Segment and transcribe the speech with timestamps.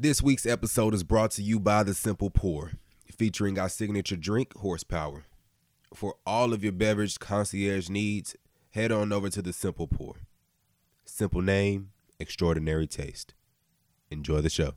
[0.00, 2.74] This week's episode is brought to you by The Simple Pour,
[3.10, 5.24] featuring our signature drink, Horsepower.
[5.92, 8.36] For all of your beverage concierge needs,
[8.70, 10.14] head on over to The Simple Pour.
[11.04, 11.90] Simple name,
[12.20, 13.34] extraordinary taste.
[14.08, 14.74] Enjoy the show.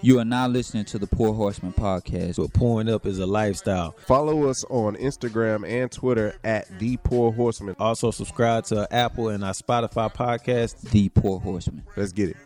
[0.00, 2.36] You are now listening to the Pour Horsemen podcast.
[2.36, 3.92] But pouring up is a lifestyle.
[4.06, 7.76] Follow us on Instagram and Twitter at The Pour Horsemen.
[7.78, 10.80] Also, subscribe to Apple and our Spotify podcast.
[10.90, 11.84] The Pour Horsemen.
[11.96, 12.36] Let's get it.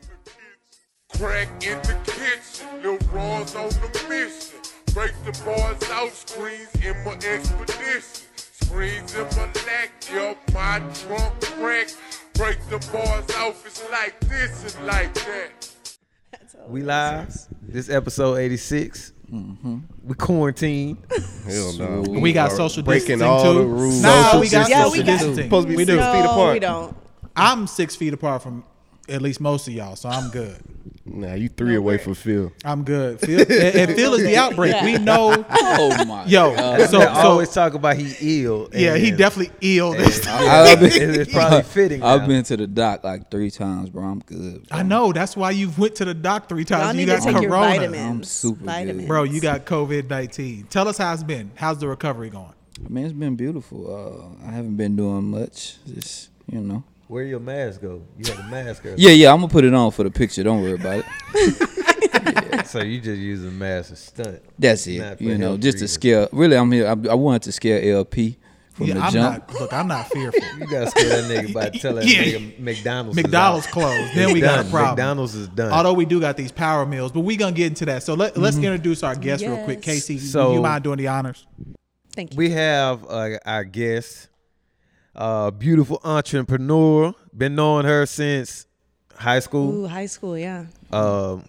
[1.16, 4.58] Crack in the kitchen, Lil Raw's on the mission.
[4.94, 8.26] Break the bars out, screens in my expedition.
[8.36, 11.88] Screens in my neck, yo, my trunk crack.
[12.34, 15.70] Break the bars off, it's like this and like that.
[16.68, 17.34] We live.
[17.62, 19.12] This episode 86.
[19.32, 19.78] Mm-hmm.
[20.04, 20.98] We quarantined.
[21.46, 22.00] Hell no.
[22.20, 23.58] We got social breaking distancing all too.
[23.60, 24.02] the rules.
[24.02, 25.44] Nah, Social we got Yeah, social we got- distancing.
[25.44, 26.12] Supposed to be we six do.
[26.12, 26.52] feet no, apart.
[26.54, 26.96] we don't.
[27.34, 28.64] I'm six feet apart from
[29.08, 30.62] at least most of y'all, so I'm good.
[31.04, 32.52] Nah, you three away from Phil.
[32.64, 33.20] I'm good.
[33.20, 34.72] Phil, and, and Phil is the outbreak.
[34.72, 34.84] Yeah.
[34.84, 35.44] We know.
[35.50, 36.24] Oh my.
[36.26, 36.54] Yo,
[36.86, 38.68] so, I so always talk about he ill.
[38.72, 40.42] yeah, he definitely ill this time.
[40.42, 42.02] I, have It's been, it's probably fitting.
[42.02, 42.26] I've now.
[42.26, 44.04] been to the doc like three times, bro.
[44.04, 44.68] I'm good.
[44.68, 44.78] Bro.
[44.78, 45.12] I know.
[45.12, 46.84] That's why you went to the doc three times.
[46.84, 48.10] Y'all you need got to take your corona, vitamins.
[48.10, 49.06] I'm super good.
[49.06, 49.22] bro.
[49.22, 50.64] You got COVID nineteen.
[50.64, 51.50] Tell us how it's been.
[51.54, 52.52] How's the recovery going?
[52.84, 54.36] I mean, it's been beautiful.
[54.42, 55.76] Uh, I haven't been doing much.
[55.86, 56.84] Just you know.
[57.08, 58.02] Where your mask go?
[58.18, 58.84] You have a mask.
[58.86, 59.32] or- Yeah, yeah.
[59.32, 60.42] I'm gonna put it on for the picture.
[60.42, 61.68] Don't worry about it.
[62.66, 64.42] So you just use a mask to stunt.
[64.58, 65.20] That's it.
[65.22, 66.28] You know, health just to scare.
[66.32, 66.86] Really, I'm here.
[66.86, 68.36] I, I wanted to scare LP
[68.74, 69.48] from Yeah, the I'm jump.
[69.48, 69.60] not.
[69.60, 70.40] Look, I'm not fearful.
[70.58, 72.24] You gotta scare that nigga by telling Yeah.
[72.24, 73.16] that nigga McDonald's.
[73.16, 74.14] McDonald's is closed.
[74.14, 74.90] Then It's we got a problem.
[74.90, 75.72] McDonald's is done.
[75.72, 78.02] Although we do got these power meals, but we gonna get into that.
[78.02, 78.64] So let, let's Mm-hmm.
[78.66, 79.80] introduce our guest real quick.
[79.80, 81.46] Casey, So- you mind doing the honors?
[82.14, 82.36] Thank you.
[82.38, 84.28] we have uh, our guest,
[85.18, 87.12] uh, beautiful entrepreneur.
[87.36, 88.66] Been knowing her since
[89.14, 89.84] high school.
[89.84, 90.64] Ooh, high school, yeah.
[90.92, 91.44] Um,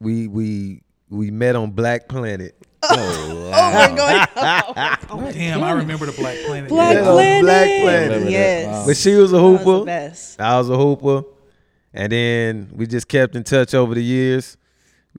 [0.00, 2.54] we we we met on Black Planet.
[2.88, 3.50] Oh,
[3.90, 5.32] we're going.
[5.34, 6.68] Damn, I remember the Black Planet.
[6.68, 7.42] Black Yeah, Planet.
[7.44, 8.30] Black Planet.
[8.30, 8.86] Yes.
[8.86, 9.84] But she was a That was the hooper.
[9.86, 10.40] best.
[10.40, 11.22] I was a hooper,
[11.92, 14.56] and then we just kept in touch over the years.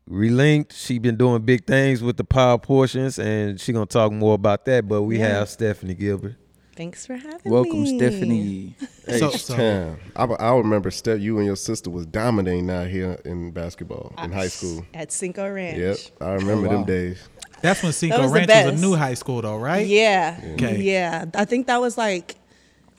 [0.10, 0.72] Relinked.
[0.74, 4.64] She been doing big things with the power portions, and she gonna talk more about
[4.66, 4.88] that.
[4.88, 5.28] But we Yeah.
[5.40, 6.36] have Stefanie Gilbreath.
[6.78, 7.52] Thanks for having me.
[7.52, 8.00] Welcome, me.
[8.00, 8.74] Stefanie.
[9.20, 9.98] So, so Damn.
[10.18, 14.34] I, I remember Steph, you and your sister was dominating out here in basketball in
[14.34, 14.86] high school.
[14.94, 15.78] At Cinco Ranch.
[15.78, 17.30] Yep, I remember Oh, them days.
[17.62, 19.88] that's when Cinco was Ranch was a new high school, though, right?
[19.88, 20.38] Yeah.
[20.56, 20.82] Okay.
[20.82, 21.24] Yeah.
[21.36, 22.36] I think that was like,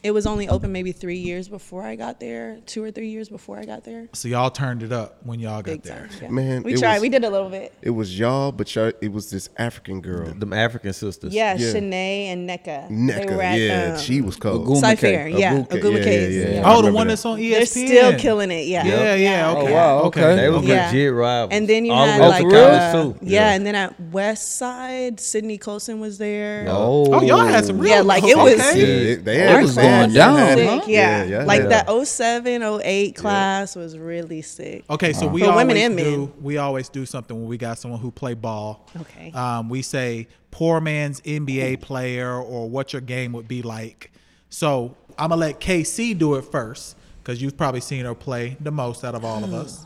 [0.03, 3.29] it was only open maybe three years before I got there, two or three years
[3.29, 4.09] before I got there.
[4.13, 6.09] So y'all turned it up when y'all got Big there.
[6.09, 6.19] time.
[6.23, 6.29] Yeah.
[6.31, 6.95] Man, we it tried.
[6.95, 7.73] was- we did a little bit.
[7.83, 11.35] It was y'all, but y'all, it was this African girl, Them African sisters.
[11.35, 11.73] Yeah, Yeah.
[11.73, 12.65] Chiney and Nneka.
[12.89, 13.37] They Nneka.
[13.37, 14.67] were at, Yeah, um, she was cold.
[14.69, 15.37] Ogwumike.
[15.39, 15.59] Yeah.
[15.63, 16.33] Aguka, Aguma yeah, Case.
[16.35, 16.55] yeah, yeah.
[16.55, 16.61] Yeah.
[16.61, 17.13] I Oh, the remember one that.
[17.13, 17.51] that's on ESPN.
[17.51, 18.67] They're still killing it.
[18.69, 18.87] Yeah.
[18.87, 19.51] Yeah, yeah.
[19.51, 19.73] Oh, Okay.
[19.75, 20.37] wow, okay.
[20.37, 20.87] They were Yeah.
[20.87, 21.53] legit rivals.
[21.53, 23.27] And then you All the had way like to uh, college, too.
[23.27, 26.67] yeah, and then at West Side, Sydney Colson was there.
[26.69, 27.91] Oh, Oh, y'all had some real.
[27.97, 28.79] Yeah, like, it was- okay.
[28.79, 30.81] Yeah, they, they had was some class going down, was huh?
[30.81, 31.83] sick, Yeah, Yeah, yeah, like yeah.
[31.85, 34.85] that 07, 08 class was really sick.
[34.89, 36.33] Okay, so we For always women and do men.
[36.43, 38.87] we always do something when we got someone who play ball.
[39.01, 39.31] Okay.
[39.33, 44.13] Um, we say poor man's NBA player or what your game would be like.
[44.51, 48.71] So I'm gonna let KC do it first because you've probably seen her play the
[48.71, 49.85] most out of all of us.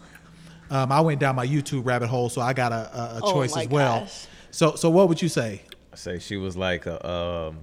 [0.70, 3.32] Um, I went down my YouTube rabbit hole, so I got a, a, a Oh
[3.32, 4.00] choice my as well.
[4.00, 4.26] gosh.
[4.50, 5.62] So so what would you say?
[5.92, 7.58] I say she was like a um.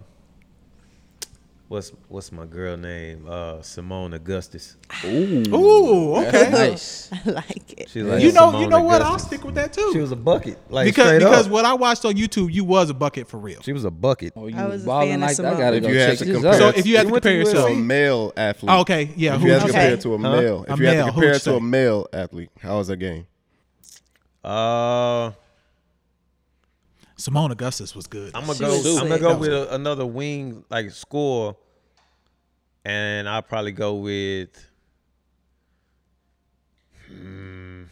[1.70, 3.28] What's what's my girl name?
[3.30, 4.76] Uh, Seimone Augustus.
[5.06, 6.50] Ooh, ooh, okay.
[6.50, 7.12] Nice.
[7.26, 7.90] I like it.
[7.92, 9.04] She's like You know, you Seimone know what?
[9.04, 9.92] I'll stick with that too.
[9.94, 11.52] She was a bucket, like because because up.
[11.52, 13.62] what I watched on YouTube, you was a bucket for real.
[13.62, 14.34] She was a bucket.
[14.36, 15.46] Oh, you I was a balling fan of like that?
[15.46, 15.60] I Seimone.
[15.60, 16.58] gotta If go you had check to this compare- out.
[16.74, 17.44] So if you had to compare Will.
[17.46, 18.72] to yourself, a male athlete.
[18.72, 21.12] oh, okay, yeah, If you had to compare to a male, if you had to
[21.12, 23.28] compare to a male athlete, how was that game?
[24.44, 25.32] Uh,
[27.20, 28.32] Seimone Augustus was good.
[28.34, 28.70] I'm gonna She go.
[28.70, 29.22] was I'm gonna sick.
[29.22, 31.58] go That was with a, another wing like score,
[32.86, 34.50] and I'll probably go with.
[37.08, 37.84] Hmm,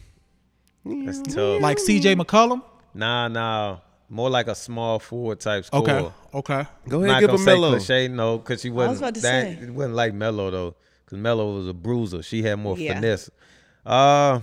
[0.84, 1.60] that's tough.
[1.60, 2.62] like CJ McCollum.
[2.94, 5.80] nah, nah, more like a small forward type score.
[5.82, 6.66] Okay, okay.
[6.88, 7.70] Go Not ahead, give gonna him say Melo.
[7.76, 8.98] cliche, no, because she wasn't.
[8.98, 9.58] about to that, say.
[9.64, 10.74] It wasn't like Melo though,
[11.04, 12.22] because Melo was a bruiser.
[12.22, 12.94] She had more Yeah.
[12.94, 13.30] finesse.
[13.84, 14.40] Uh,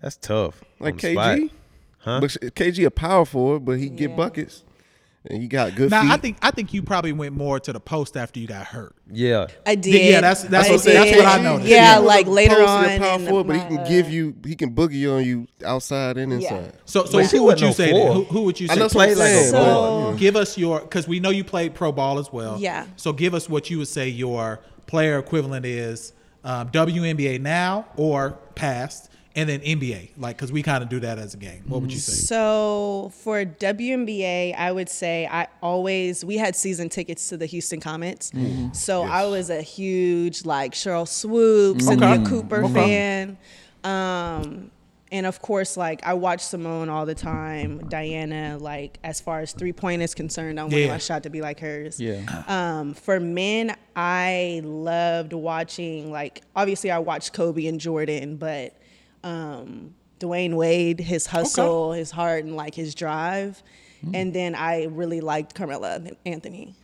[0.00, 0.62] that's tough.
[0.78, 1.38] Like on the spot.
[1.38, 1.50] KG,
[2.00, 2.20] Huh?
[2.20, 4.64] but KG a power forward, but he can get buckets,
[5.26, 6.10] and he got good Now feet.
[6.12, 8.94] I think I think you probably went more to the post after you got hurt.
[9.12, 9.94] Yeah, I did.
[10.10, 11.68] yeah, that's- that's I what- that's what I noticed.
[11.68, 11.98] Yeah, Yeah.
[11.98, 12.84] like later Post on.
[12.86, 16.16] a power forward, but he can uh, give you, he can boogie on you outside
[16.16, 16.72] and inside.
[16.86, 17.90] So so But she who would you no say?
[17.90, 21.20] Who, who would you say know played like a So- Give us your because we
[21.20, 22.56] know you played pro ball as well.
[22.58, 22.86] Yeah.
[22.96, 26.14] So give us what you would say your player equivalent is
[26.44, 31.18] um, WNBA now or past, and then NBA, like because we kind of do that
[31.18, 31.62] as a game.
[31.66, 32.12] What would you say?
[32.12, 37.80] So for WNBA, I would say I always we had season tickets to the Houston
[37.80, 38.30] Comets.
[38.32, 38.72] Mm-hmm.
[38.72, 41.96] So I was a huge like Sheryl Swoopes, Okay.
[41.98, 42.72] Cynthia Cooper Okay.
[42.74, 43.38] fan.
[43.84, 44.70] Um
[45.12, 47.88] and of course, like I watch Seimone all the time.
[47.88, 50.86] Diana, like as far as three point is concerned, I want Yeah.
[50.88, 52.00] my shot to be like hers.
[52.00, 52.20] Yeah.
[52.46, 58.72] Um, for men, I loved watching like obviously I watched Kobe and Jordan, but
[59.24, 63.62] um, Dwyane Wade, his hustle, his heart, and like his drive.
[64.04, 64.10] Mm.
[64.16, 66.74] And then I really liked Carmelo Anthony.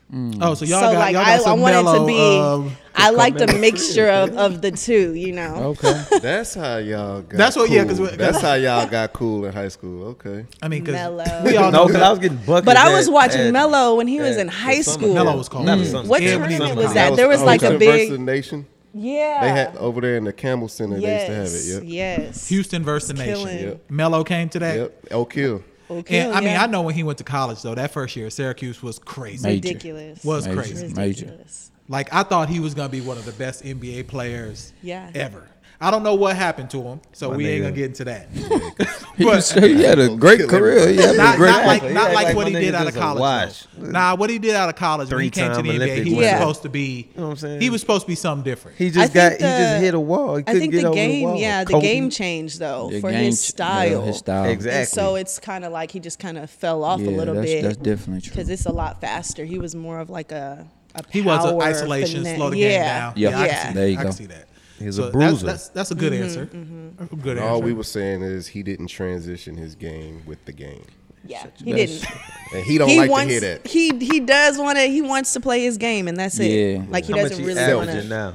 [0.41, 2.77] Oh, so y'all so got like y'all got I, I some wanted to be, um,
[2.95, 5.75] I liked a mixture of, of the two, you know.
[5.83, 6.19] Okay.
[6.21, 7.37] That's how y'all got.
[7.39, 8.11] That's what- yeah, 'cause cool.
[8.11, 10.09] we- that's how y'all got cool in high school.
[10.09, 10.45] Okay.
[10.63, 11.43] I mean, because Melo.
[11.45, 12.67] we all know because I was getting buckets.
[12.67, 15.13] But I was watching at- Melo when he was at in high school.
[15.15, 15.67] Melo was called.
[15.67, 16.07] Mm.
[16.07, 16.43] What camp.
[16.49, 16.95] tournament was camp.
[16.95, 17.17] that?
[17.17, 18.67] There was like a big- versus Nation.
[18.95, 19.41] Yeah.
[19.43, 20.99] They had over there in the Campbell Center.
[21.01, 21.53] They used to have it.
[21.53, 21.69] yes.
[21.69, 21.83] Yep.
[21.87, 22.49] Yes.
[22.49, 23.59] Houston versus the Nation.
[23.69, 23.91] Yep.
[23.91, 24.77] Melo came to that.
[24.79, 25.07] Yep.
[25.11, 25.63] Oak Hill.
[25.89, 26.65] Okay, And I mean, yeah.
[26.65, 29.47] I know when he went to college though, that first year, Syracuse was crazy.
[29.47, 29.69] Major.
[29.69, 30.25] ridiculous.
[30.25, 30.61] Was Major.
[30.61, 30.87] crazy.
[30.95, 31.25] Major.
[31.27, 31.71] Ridiculous.
[31.89, 35.11] Like I thought he was gonna be one of the best NBA players Yeah.
[35.15, 35.47] ever.
[35.81, 38.29] I don't know what happened to him, so My we ain't gonna get into that.
[39.17, 40.91] He, But- was, he had a great career.
[40.91, 42.87] He had a not, great not like He not like, like what he did out
[42.87, 43.65] of college.
[43.79, 46.11] Nah, what he did out of college when he came to the Three-time NBA, he
[46.11, 46.39] was winner.
[46.39, 47.09] supposed to be.
[47.15, 47.61] You know what I'm saying?
[47.63, 48.77] He was supposed to be something different.
[48.77, 49.33] He just think got.
[49.33, 50.37] he just hit a wall.
[50.37, 51.83] He I think get the game, the yeah, the Kobe.
[51.83, 53.89] game changed though The for his style.
[53.89, 54.45] yeah, his style.
[54.51, 54.81] Exactly.
[54.81, 57.37] And so it's kind of like he just kind of fell off Yeah, a little
[57.37, 57.63] that's, bit.
[57.63, 58.33] that's definitely true.
[58.33, 59.47] because it's a lot faster.
[59.47, 62.69] He was more of like a, a He was an isolation, slow the yeah.
[62.69, 63.13] game down.
[63.17, 63.45] Yeah.
[63.47, 63.73] Yeah.
[63.73, 64.09] There you I go.
[64.09, 64.47] can see that.
[64.79, 65.47] He's So a bruiser.
[65.47, 67.09] That's, that's, a good Mm-hmm, answer.
[67.13, 67.65] A good All answer.
[67.67, 70.85] we were saying is he didn't transition his game with the game,
[71.25, 72.17] Yeah, he That's- didn't.
[72.55, 73.67] and he don't he like wants to hear that.
[73.67, 76.47] he he does want to he wants to play his game and that's it.
[76.79, 76.85] Yeah.
[76.89, 78.05] Like he How doesn't he really want to.
[78.05, 78.35] now?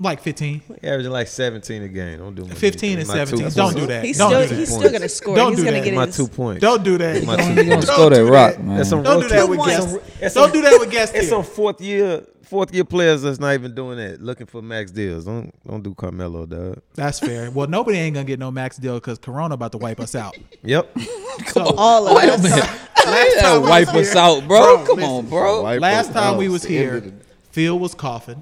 [0.00, 0.62] Like 15.
[0.82, 2.18] Averaging like 17 a game.
[2.18, 3.50] Don't do my 15 and my two 17.
[3.52, 4.04] Don't do that.
[4.04, 4.58] He's Don't still do that.
[4.58, 5.36] he's still gonna score.
[5.36, 5.84] Don't he's do gonna that.
[5.84, 6.60] get My his, two points.
[6.60, 7.24] Don't do that.
[7.24, 7.86] My He two gonna points.
[7.92, 8.76] score that rock, man.
[8.76, 9.92] That's some Don't do that with Two guests.
[9.92, 10.34] points.
[10.34, 11.30] Don't do that with guests It's here.
[11.30, 14.20] some fourth year fourth year players that's not even doing that.
[14.20, 15.24] Looking for max deals.
[15.24, 16.80] Don't don't do Carmelo, dog.
[16.94, 17.50] That's fair.
[17.50, 20.36] Well, nobody ain't gonna get no max deal because Corona about to wipe us out.
[20.62, 20.96] Yep.
[21.48, 22.44] So all of us.
[23.06, 24.76] Last time we wipe was us out, bro.
[24.76, 25.10] Bro, Come listen.
[25.10, 25.62] on, bro.
[25.78, 27.12] Last time we was It's the end here,
[27.50, 28.40] Phil was coughing.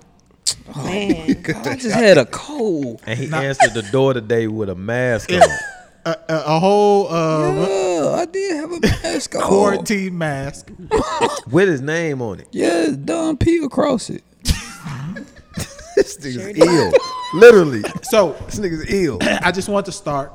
[0.76, 3.02] Man, I just had a cold.
[3.06, 5.42] And he answered the door today with a mask on.
[6.04, 9.42] A, a, a whole uh, Yeah, I did have a mask on.
[9.42, 10.70] quarantine mask.
[11.50, 12.48] With his name on it.
[12.52, 14.22] Yeah, Don P across it.
[15.94, 16.92] This nigga's ill.
[17.34, 17.82] Literally.
[18.04, 19.18] So This nigga's ill.
[19.22, 20.32] I just want to start,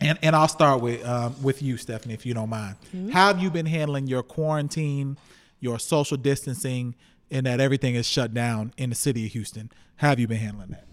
[0.00, 2.76] and, and I'll start with um, with you, Stefanie, if you don't mind.
[3.12, 5.18] How have you been handling your quarantine,
[5.60, 6.94] your social distancing,
[7.30, 9.70] and that everything is shut down in the city of Houston?
[9.96, 10.84] How have you been handling that?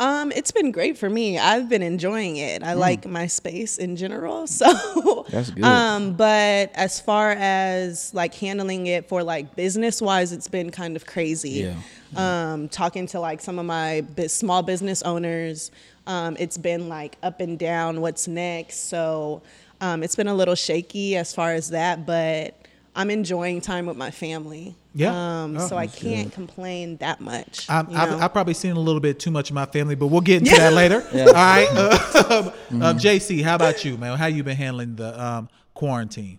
[0.00, 1.38] um, it's been great for me.
[1.38, 2.62] I've been enjoying it.
[2.62, 2.66] Mm.
[2.66, 4.46] I like my space in general.
[4.60, 5.64] So That's good.
[5.64, 10.96] Um, but as far as like handling it for like business wise, it's been kind
[10.96, 11.74] of crazy.
[12.14, 12.52] Yeah.
[12.52, 15.70] Um, talking to like some of my small business owners,
[16.06, 18.00] um, it's been like up and down.
[18.00, 18.88] What's next?
[18.88, 19.42] So
[19.80, 22.54] um, it's been a little shaky as far as that, but
[22.94, 24.74] I'm enjoying time with my family.
[24.94, 25.42] Yeah.
[25.42, 27.66] Um, Oh, so I can't complain that much.
[27.70, 28.20] I'm, you I've.
[28.22, 30.56] I've probably seen a little bit too much of my family, but we'll get into
[30.56, 31.06] that later.
[31.12, 31.26] Yeah.
[31.26, 31.68] All right.
[31.72, 34.18] Uh, um, JC, how about you, man?
[34.18, 36.38] How you been handling the um, quarantine?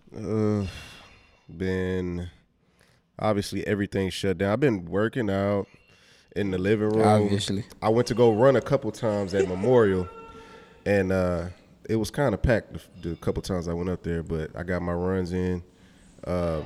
[1.57, 2.29] been
[3.19, 4.51] obviously everything shut down.
[4.53, 5.67] I've been working out
[6.35, 7.07] in the living room.
[7.07, 7.63] Obviously.
[7.81, 10.07] I went to go run a couple times at Memorial,
[10.85, 11.47] and uh,
[11.89, 14.23] it was kind of packed the, the couple times I went up there.
[14.23, 15.63] But I got my runs in.
[16.25, 16.63] Um,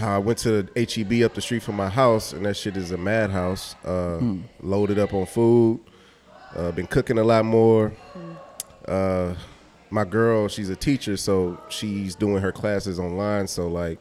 [0.00, 2.90] I went to the HEB up the street from my house, and that shit is
[2.90, 3.76] a madhouse.
[3.84, 4.20] Uh,
[4.60, 5.80] Loaded up on food.
[6.54, 7.92] Uh, been cooking a lot more.
[8.86, 9.34] Uh,
[9.90, 13.46] my girl, she's a teacher, so she's doing her classes online.
[13.46, 13.98] So like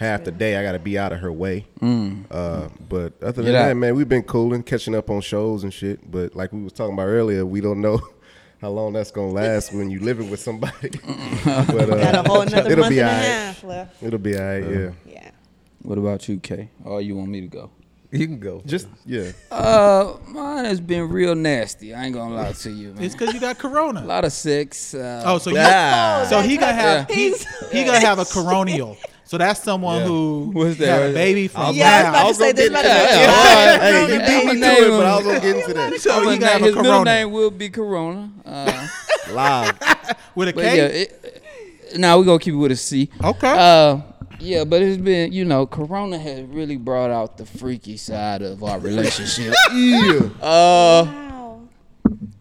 [0.00, 1.66] half the day, I got to be out of her way.
[2.30, 3.76] Uh, but other than Get that, out.
[3.76, 6.10] man, we've been cooling, catching up on shows and shit.
[6.10, 8.00] But like we was talking about earlier, we don't know
[8.64, 10.88] how long that's gonna last when you living with somebody.
[11.44, 14.02] but uh, Got a whole another it'll month be and a half left.
[14.02, 14.64] It'll be alright.
[14.66, 14.90] yeah.
[15.04, 15.30] Yeah.
[15.82, 16.70] What about you, Kay?
[16.82, 17.70] Or you want me to go?
[18.10, 18.62] You can go.
[18.64, 19.32] Just yeah.
[19.50, 21.92] Uh, mine has been real nasty.
[21.92, 23.02] I ain't gonna lie to you, man.
[23.04, 24.00] It's because you got corona.
[24.02, 24.94] A lot of sex.
[24.94, 26.24] Uh, Oh, so you, ah.
[26.30, 28.96] so he gonna have he, He's- he gonna have a coronial.
[29.26, 30.06] So that's someone Yeah.
[30.06, 30.86] who What's that?
[31.00, 32.10] had a baby from Yeah, I was now.
[32.10, 32.68] about to say this.
[32.70, 35.40] About to Yeah, yeah, Hey, you I'ma beat me to it, but I was gonna
[35.40, 36.00] get into that.
[36.00, 38.30] So I'ma he gonna have a his middle name will be Corona.
[38.44, 38.86] Uh,
[39.32, 39.78] Live.
[40.34, 40.76] with a but K.
[40.76, 41.42] yeah, it,
[41.96, 43.08] now we gonna keep it with a C.
[43.22, 43.54] Okay.
[43.58, 44.00] Uh,
[44.40, 48.62] yeah, but it's been you know, Corona has really brought out the freaky side of
[48.62, 49.54] our relationship.
[49.74, 50.20] yeah.
[50.42, 51.60] Uh, Wow.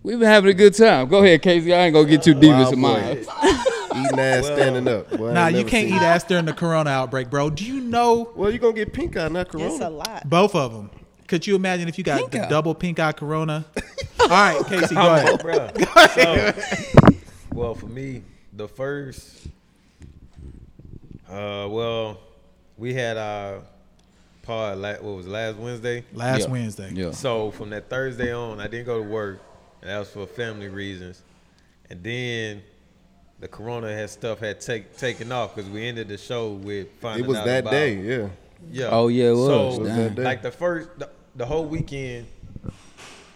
[0.04, 1.08] We've been having a good time.
[1.08, 1.74] Go ahead, Casey.
[1.74, 3.26] I ain't gonna get too deep Wild into boy.
[3.42, 3.64] mine.
[3.96, 5.10] Eating ass standing up.
[5.12, 6.02] Boy, Nah, you can't eat it.
[6.02, 7.50] ass during the corona outbreak, bro.
[7.50, 9.90] Do you know Well, you're gonna get pink eye, not It's a corona.
[9.90, 10.30] lot.
[10.30, 10.90] both of them?
[11.28, 13.66] Could you imagine if you got Pink the double pink eye corona?
[14.20, 15.40] All right, Casey, go ahead.
[15.40, 17.12] Bruh.
[17.12, 17.18] So,
[17.54, 18.22] well, for me,
[18.54, 19.48] the first,
[21.30, 22.20] uh, well,
[22.78, 23.62] we had our
[24.44, 24.78] pod.
[24.78, 26.04] La- what was it, last Wednesday?
[26.14, 26.48] Last Yeah.
[26.50, 26.92] Wednesday.
[26.94, 27.12] Yeah.
[27.12, 29.40] So from that Thursday on, I didn't go to work,
[29.82, 31.22] and that was for family reasons.
[31.90, 32.62] And then
[33.44, 37.26] the Corona had stuff had take, taken off because we ended the show with finding
[37.26, 38.30] It was out that about- day, yeah.
[38.72, 38.88] Yeah.
[38.90, 39.48] Oh, yeah, it was.
[39.48, 40.24] So It was that day.
[40.24, 42.26] like the first, the, the whole weekend,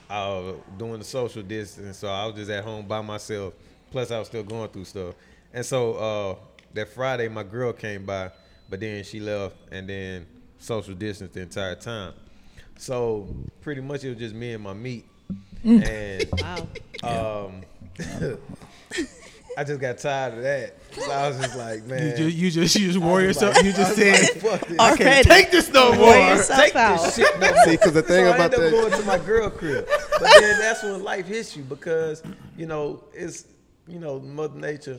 [0.10, 3.54] uh, doing the social distance, so I was just at home by myself.
[3.92, 5.16] Plus, I was still going through stuff,
[5.54, 6.36] and so uh,
[6.74, 8.32] that Friday, my girl came by,
[8.70, 10.26] but then she left, and then
[10.58, 12.14] social distance the entire time.
[12.78, 13.28] So
[13.60, 15.06] pretty much, it was just me and my meat,
[15.66, 16.26] and
[17.04, 17.48] Wow.
[17.50, 17.62] um,
[19.60, 20.76] I just got tired of that.
[20.94, 23.56] So I was just like, You man, just, you just, you just wore yourself.
[23.56, 24.80] like- you just I was said, like, fuck this.
[24.80, 26.16] I can't take this no more.
[26.16, 27.02] yourself Take out.
[27.02, 27.64] this shit no more.
[27.66, 29.88] See, because the thing so I about ended up that, going to my girl crib.
[30.20, 32.22] But then that's when life hits you because,
[32.56, 33.46] you know, it's,
[33.88, 34.98] you know, Mother Nature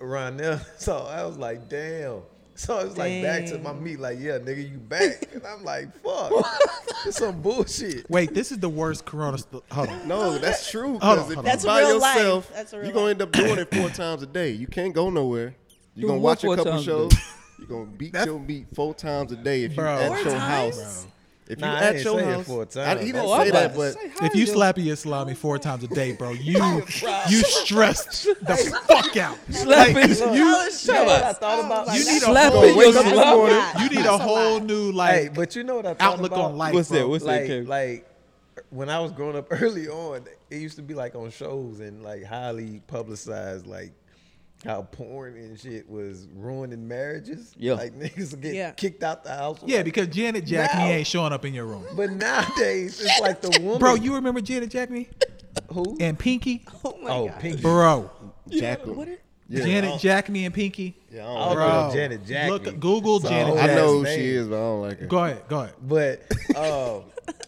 [0.00, 0.60] around there.
[0.78, 2.20] So I was like, damn.
[2.58, 5.28] So it was like back to my meat, like, yeah, nigga, you back.
[5.32, 6.32] And I'm like, fuck.
[7.06, 8.10] It's some bullshit.
[8.10, 9.38] Wait, this is the worst corona.
[9.38, 10.08] St- hold on.
[10.08, 10.98] No, that's true.
[10.98, 11.44] Hold on, Because hold if on.
[11.44, 12.16] you That's by real life.
[12.16, 14.50] yourself, That's a real you're gonna end up doing it four times a day.
[14.50, 15.54] You can't go nowhere.
[15.94, 17.12] You're gonna watch a couple shows.
[17.60, 19.96] You're gonna beat That's- your meat four times a day if you Bro.
[19.98, 20.76] at Four your times?
[20.80, 21.06] house.
[21.48, 23.00] If you Nah, I at your say house, four I, times.
[23.00, 24.56] he didn't Oh, say that, but say, If you doing?
[24.56, 26.82] slapping your salami four times a day, bro, you
[27.28, 29.38] you stressed the fuck out.
[29.50, 30.18] Slapping I was
[30.80, 31.10] Shut shocked.
[31.10, 31.24] up.
[31.24, 33.62] I thought about You need a whole, your Wake up in the morning.
[33.80, 34.62] you need a whole lot.
[34.64, 36.44] new Hey, like but you know what I outlook about?
[36.44, 36.74] on life.
[36.74, 37.08] What's that?
[37.08, 37.66] What's that, like, Kevin?
[37.66, 38.04] like
[38.70, 42.02] when I was growing up early on, it used to be like on shows and
[42.02, 43.92] like highly publicized, like
[44.64, 47.54] how porn and shit was ruining marriages.
[47.56, 47.74] Yeah.
[47.74, 48.70] like niggas would get Yeah.
[48.72, 49.60] kicked out the house.
[49.64, 51.84] Yeah, because Janet Jacme Now- ain't showing up in your room.
[51.96, 53.78] but nowadays it's like the woman.
[53.78, 54.90] Bro, you remember Janet Jack
[55.72, 55.96] who?
[56.00, 56.64] and Pinky?
[56.84, 57.40] Oh my oh, god.
[57.40, 57.62] Pinky.
[57.62, 58.10] Bro,
[58.48, 58.94] Jackal.
[58.94, 60.96] What it- Yeah, Janet Jacme and Pinky.
[61.10, 62.50] yeah, I I don't don't like know Janet Jack.
[62.50, 63.54] look, Google So, Janet.
[63.58, 63.76] I Jack.
[63.76, 65.06] know who she is, but I don't like her.
[65.06, 65.74] Go ahead, go ahead.
[65.82, 67.04] But um,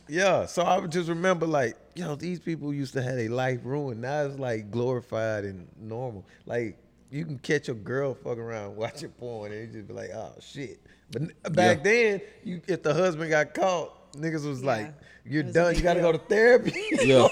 [0.08, 3.60] yeah, so I would just remember like, yo, these people used to have their life
[3.64, 4.00] ruined.
[4.00, 6.24] Now it's like glorified and normal.
[6.46, 6.78] Like
[7.10, 10.34] you can catch a girl fucking around watching porn and you just be like, oh
[10.40, 10.80] shit.
[11.10, 14.92] But n- back then, you if the husband got caught, niggas was like,
[15.24, 15.74] you're was done.
[15.74, 16.12] You got to deal.
[16.12, 16.72] go to therapy.
[17.02, 17.28] Yeah.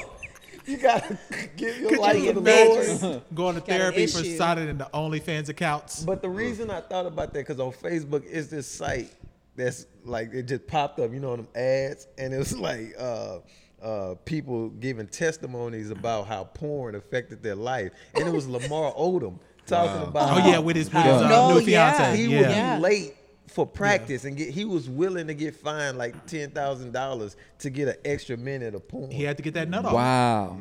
[0.66, 1.18] you gotta
[1.56, 3.22] give your Could life you to the Lord.
[3.34, 6.04] going to therapy for signing into OnlyFans accounts?
[6.04, 9.14] But the reason I thought about that because on Facebook is this site
[9.56, 13.38] that's like it just popped up, you know, them ads, and it was like uh,
[13.82, 19.38] uh, people giving testimonies about how porn affected their life, and it was Lamar Odom
[19.68, 20.36] talking about.
[20.36, 22.14] Oh yeah, with his, with his uh, No, new yeah.
[22.14, 22.38] he yeah.
[22.74, 23.14] would be late
[23.48, 27.70] for practice and get he was willing to get fined like ten thousand dollars to
[27.70, 29.10] get an extra minute of porn.
[29.10, 29.92] He had to get that nut off.
[29.94, 30.58] Wow.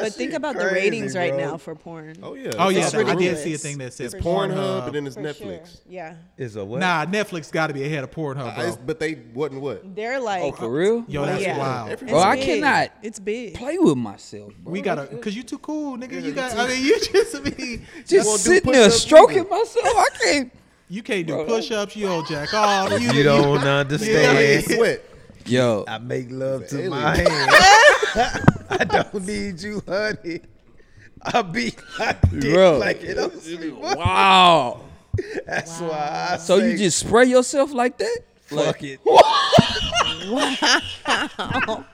[0.00, 2.16] That But think shit about the crazy, ratings right now for porn.
[2.22, 2.50] Oh yeah.
[2.58, 4.86] Oh yeah, It's I did see a thing that says It's Pornhub Pornhub.
[4.86, 5.66] and then it's For Netflix.
[5.72, 5.80] sure.
[5.88, 6.14] Yeah.
[6.36, 6.80] Is a what?
[6.80, 8.64] Nah, Netflix got to be ahead of Pornhub, Uh, bro.
[8.64, 9.94] it's- but they wasn't what.
[9.94, 11.04] They're like Oh, for real?
[11.08, 11.58] Yo, that's yeah.
[11.58, 11.90] wild.
[11.90, 13.54] Every- It's Bro, I cannot It's big.
[13.54, 14.72] Play with myself, bro.
[14.72, 16.12] We gotta, cause you too cool, nigga.
[16.12, 19.84] you you got, I mean, you just be, just sitting there stroking myself.
[19.86, 20.52] I can't.
[20.88, 21.94] you can't do Bro, push-ups.
[21.96, 22.90] You don't jack off.
[23.00, 24.64] You, You don't Yeah, understand.
[24.64, 25.04] sweat.
[25.46, 26.90] Yo, I make love to Alien.
[26.90, 28.44] my hand.
[28.70, 30.40] I don't need you, honey.
[31.22, 32.78] I beat my dick Bro.
[32.78, 33.74] like it don't sleep.
[33.74, 34.80] wow.
[35.46, 38.18] That's why I So say, you just spray yourself like that?
[38.46, 39.00] fuck it.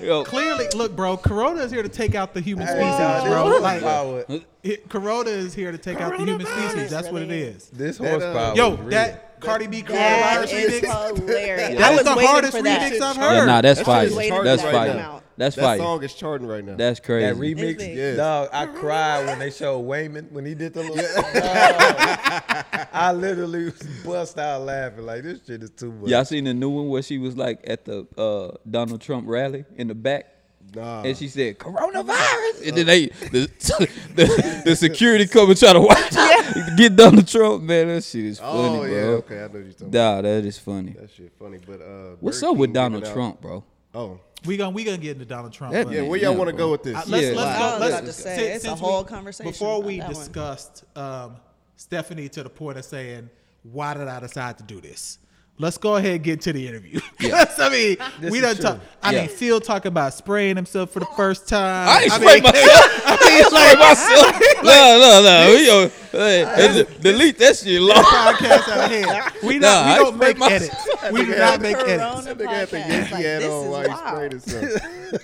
[0.00, 1.16] Yo, Clearly, look, bro.
[1.16, 3.46] Corona is here to take out the human species, nah, this bro.
[3.58, 4.24] Like, horsepower,
[4.62, 6.90] it, Corona is here to take out the human species.
[6.90, 7.68] That's what it is.
[7.70, 8.54] this That, uh, horsepower.
[8.56, 8.90] Yo, is real.
[8.90, 11.16] that Cardi B That coronavirus is remix.
[11.18, 11.78] hilarious.
[11.78, 13.46] That was the hardest remix I've yeah, heard.
[13.46, 14.02] nah, that's fire.
[14.04, 14.86] shit is Waiting charting That's fire.
[14.86, 15.22] to come out.
[15.36, 15.78] That's That fire.
[15.78, 16.74] song is charting right now.
[16.74, 17.26] That's crazy.
[17.26, 18.16] That remix, Yes.
[18.16, 18.48] dog.
[18.52, 20.96] I cried when they showed Wayman when he did the little.
[20.96, 23.72] Dog, I literally
[24.04, 26.10] bust out laughing like this shit is too much.
[26.10, 29.64] Y'all seen the new one where she was like at the uh, Donald Trump rally
[29.76, 30.26] in the back?
[30.74, 31.02] Nah.
[31.02, 33.50] And she said coronavirus, and then they the
[34.14, 36.10] the, the security come and try to watch
[36.76, 37.62] get Donald Trump.
[37.62, 39.10] Man, that shit is funny, oh yeah, bro.
[39.16, 40.14] okay, I know what you're talking about.
[40.16, 40.92] Nah, that is funny.
[40.92, 43.64] That shit funny, but uh, What's Burger up with Donald Trump, bro?
[43.94, 45.72] Oh, We gonna we gonna get into Donald Trump.
[45.72, 46.02] That yeah.
[46.02, 46.96] Where y'all yeah, want to go with this?
[46.96, 47.32] Uh, let's Yeah.
[47.32, 47.78] let's go.
[47.80, 51.36] Let's, about to say, since- it's a whole we- conversation Before we discussed um,
[51.78, 53.30] Stefanie to the point of saying,
[53.62, 55.18] "Why did I decide to do this?"
[55.58, 57.00] Let's go ahead and get to the interview.
[57.20, 58.86] Yes, I mean, This we is done talk.
[59.02, 59.20] I Yeah.
[59.22, 61.88] mean, Phil talk about spraying himself for the first time.
[61.88, 63.02] I ain't mean, sprayed myself.
[63.04, 64.42] I mean, Spray like, myself.
[64.62, 65.50] No, no, no.
[65.54, 67.80] We yo, hey, delete that shit.
[67.80, 67.96] Long.
[68.04, 69.32] podcast out of hand.
[69.42, 70.88] We, Nah, not, I we don't make my- edits.
[71.12, 72.02] We do not make edits.
[72.02, 72.88] Corona That nigga had the podcast.
[72.88, 74.08] Yankee Like, hat this on is while he wild.
[74.08, 74.64] sprayed himself.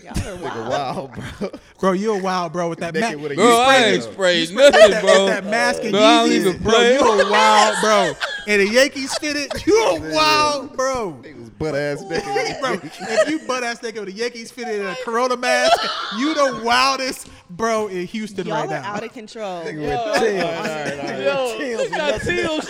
[0.05, 1.12] Y'all are Nigga, wild.
[1.38, 1.50] bro.
[1.81, 3.23] Bro, you a wild bro with that Naked mask.
[3.23, 5.26] with a Bro, I ain't sprayed nothing, bro.
[5.26, 8.12] that mask and Bro, Yeezys, bro, you a wild bro.
[8.47, 10.12] And the Yankees fitted, you a wild
[10.75, 11.21] bro.
[11.25, 12.61] He was butt ass nigga.
[12.61, 15.78] Bro, if you butt ass nigga with a Yankees fitted in a Corona mask,
[16.19, 18.95] you the wildest bro in Houston Y'all right are now.
[18.95, 19.64] out of control.
[19.64, 19.76] Look
[21.93, 22.69] at Teals.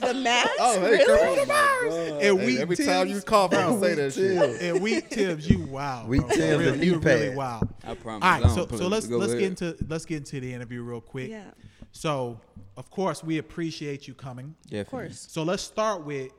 [0.00, 0.50] The mask?
[0.60, 2.10] Oh, hey, really?
[2.10, 4.62] And Hey, we every time you cough, I say that shit.
[4.62, 6.04] and we Tibbs, you wow.
[6.06, 6.28] We bro.
[6.28, 7.60] Tibbs For real, you really wow.
[7.82, 8.22] I promise.
[8.24, 9.56] All I right, don't so put so let's go let's ahead.
[9.56, 11.30] get into let's get into the interview real quick.
[11.30, 11.50] Yeah,
[11.90, 12.40] So
[12.76, 14.54] of course we appreciate you coming.
[14.68, 15.26] Yeah, of course.
[15.28, 16.30] So let's start with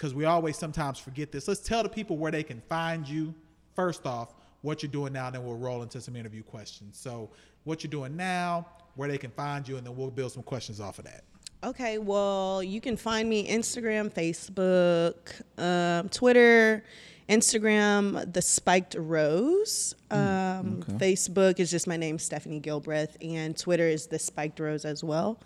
[0.00, 1.46] because we always sometimes forget this.
[1.46, 3.34] Let's tell the people where they can find you.
[3.76, 6.98] First off, what you're doing now, then we'll roll into some interview questions.
[6.98, 7.28] So
[7.64, 10.80] what you're doing now, where they can find you, and then we'll build some questions
[10.80, 11.24] off of that.
[11.62, 16.82] Okay, well, you can find me Instagram, Facebook, um, Twitter,
[17.28, 19.94] Instagram, The Spiked Rose.
[20.10, 25.04] Um, Facebook is just my name, Stefanie Gilbreath, and Twitter is The Spiked Rose as
[25.04, 25.38] well.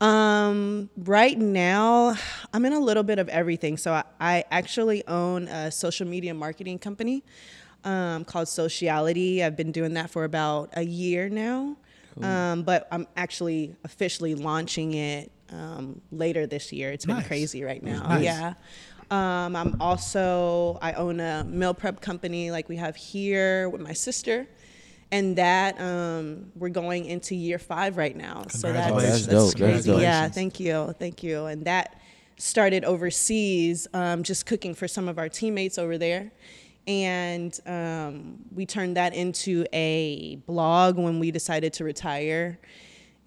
[0.00, 2.16] Um, right now,
[2.52, 3.76] I'm in a little bit of everything.
[3.76, 7.24] So I, I actually own a social media marketing company
[7.84, 9.42] um, called Sociality.
[9.42, 11.76] I've been doing that for about a year now.
[12.20, 16.90] Um, but I'm actually officially launching it um, later this year.
[16.90, 17.28] It's been Nice.
[17.28, 18.08] crazy right now.
[18.08, 18.24] Nice.
[18.24, 18.54] Yeah.
[19.10, 23.92] Um, I'm also I own a meal prep company like we have here with my
[23.92, 24.48] sister,
[25.10, 28.44] and that um, we're going into year five right now.
[28.48, 29.54] So that's, that's That's dope.
[29.54, 29.90] That's crazy.
[29.92, 30.00] dope.
[30.00, 31.46] Yeah, thank you, thank you.
[31.46, 32.00] And that
[32.36, 36.30] started overseas, um, just cooking for some of our teammates over there.
[36.86, 42.58] And um, we turned that into a blog when we decided to retire.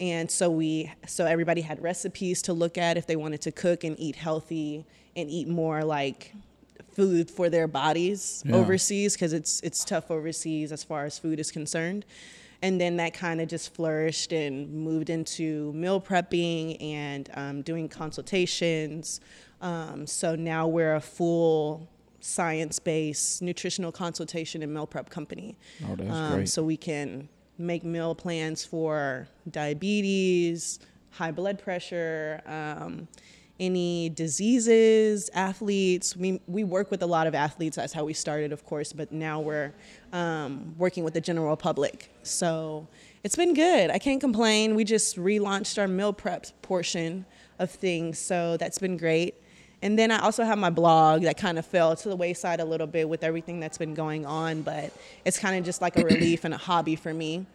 [0.00, 3.84] And so we, so everybody had recipes to look at if they wanted to cook
[3.84, 6.34] and eat healthy and eat more like
[6.92, 8.56] food for their bodies Yeah.
[8.56, 12.04] overseas because it's it's tough overseas as far as food is concerned.
[12.64, 17.88] And then that kind of just flourished and moved into meal prepping and um, doing
[17.88, 19.20] consultations.
[19.60, 21.88] Um, so now we're a full
[22.20, 25.56] science-based nutritional consultation and meal prep company.
[25.84, 26.48] Oh, that's Um, great.
[26.48, 30.78] So we can make meal plans for diabetes,
[31.10, 33.08] high blood pressure, um,
[33.60, 36.16] any diseases, athletes.
[36.16, 37.76] We, we work with a lot of athletes.
[37.76, 39.72] That's how we started, of course, but now we're
[40.12, 42.10] um, working with the general public.
[42.22, 42.88] So
[43.22, 43.90] it's been good.
[43.90, 44.74] I can't complain.
[44.74, 47.24] We just relaunched our meal prep portion
[47.58, 48.18] of things.
[48.18, 49.34] So that's been great.
[49.82, 52.64] And then I also have my blog that kind of fell to the wayside a
[52.64, 54.92] little bit with everything that's been going on, but
[55.24, 57.46] it's kind of just like a relief and a hobby for me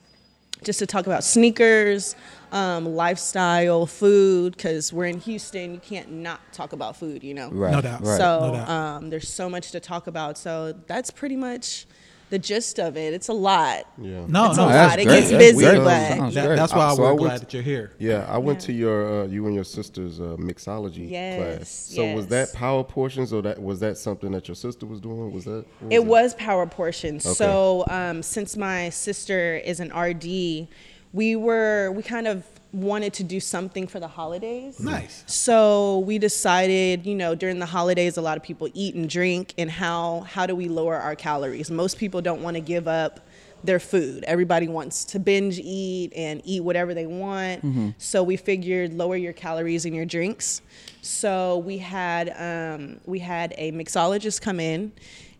[0.64, 2.16] just to talk about sneakers,
[2.52, 5.74] um, lifestyle, food, because we're in Houston.
[5.74, 7.50] You can't not talk about food, you know?
[7.52, 7.72] Right.
[7.72, 8.02] No doubt.
[8.02, 8.18] Right.
[8.18, 8.70] So No doubt.
[8.70, 10.38] um, there's so much to talk about.
[10.38, 11.86] So that's pretty much
[12.30, 13.14] the gist of it.
[13.14, 13.86] It's a lot.
[13.98, 14.26] Yeah.
[14.28, 15.00] No, It's no, a that's lot.
[15.00, 15.16] It great.
[15.20, 15.78] gets That's busy, great.
[15.78, 17.92] but that- that's why So I we're went glad to- that you're here.
[18.00, 18.66] Yeah, I went Yeah.
[18.68, 21.70] to your uh, you and your sister's uh, mixology Yes, class.
[21.70, 25.32] So was that power portions or that was that something that your sister was doing?
[25.32, 25.66] Was that?
[25.80, 26.06] what It that?
[26.06, 27.20] was power portion.
[27.22, 30.68] So um, since my sister is an RD,
[31.14, 34.80] we were we kind of wanted to do something for the holidays.
[34.80, 35.24] Nice.
[35.26, 39.54] So we decided, you know, during the holidays, a lot of people eat and drink,
[39.58, 41.72] and how how do we lower our calories?
[41.72, 43.22] Most people don't want to give up
[43.64, 44.24] their food.
[44.26, 47.64] Everybody wants to binge eat and eat whatever they want.
[47.98, 50.62] So we figured lower your calories in your drinks.
[51.02, 54.92] So we had um, we had a mixologist come in,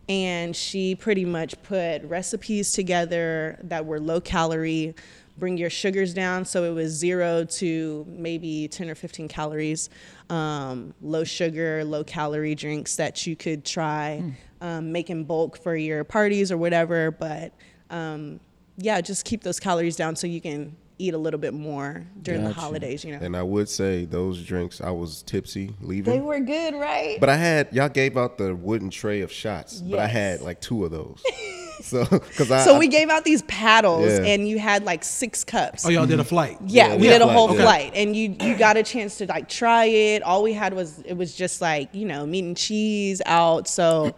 [0.08, 4.94] and she pretty much put recipes together that were low calorie.
[5.38, 9.88] Bring your sugars down, so it was zero to maybe 10 or 15 calories.
[10.30, 14.22] Um, low sugar, low calorie drinks that you could try,
[14.60, 17.12] um, make in bulk for your parties or whatever.
[17.12, 17.52] But
[17.90, 18.40] um,
[18.78, 22.42] yeah, just keep those calories down so you can eat a little bit more during
[22.42, 23.04] the holidays.
[23.04, 26.12] You know, And I would say those drinks, I was tipsy leaving.
[26.14, 27.18] they were good, right?
[27.20, 30.60] But I had y'all gave out the wooden tray of shots, but I had like
[30.60, 31.22] two of those.
[31.82, 34.24] so because I so I- we gave out these paddles, Yeah.
[34.24, 35.84] and you had like six cups.
[35.86, 36.58] Oh, y'all did a flight.
[36.66, 37.12] Yeah, Yeah, we yeah.
[37.14, 37.62] did a Flight, whole yeah.
[37.62, 40.22] flight, and you you got a chance to like try it.
[40.22, 43.68] All we had was it was just like you know meat and cheese out.
[43.68, 44.14] So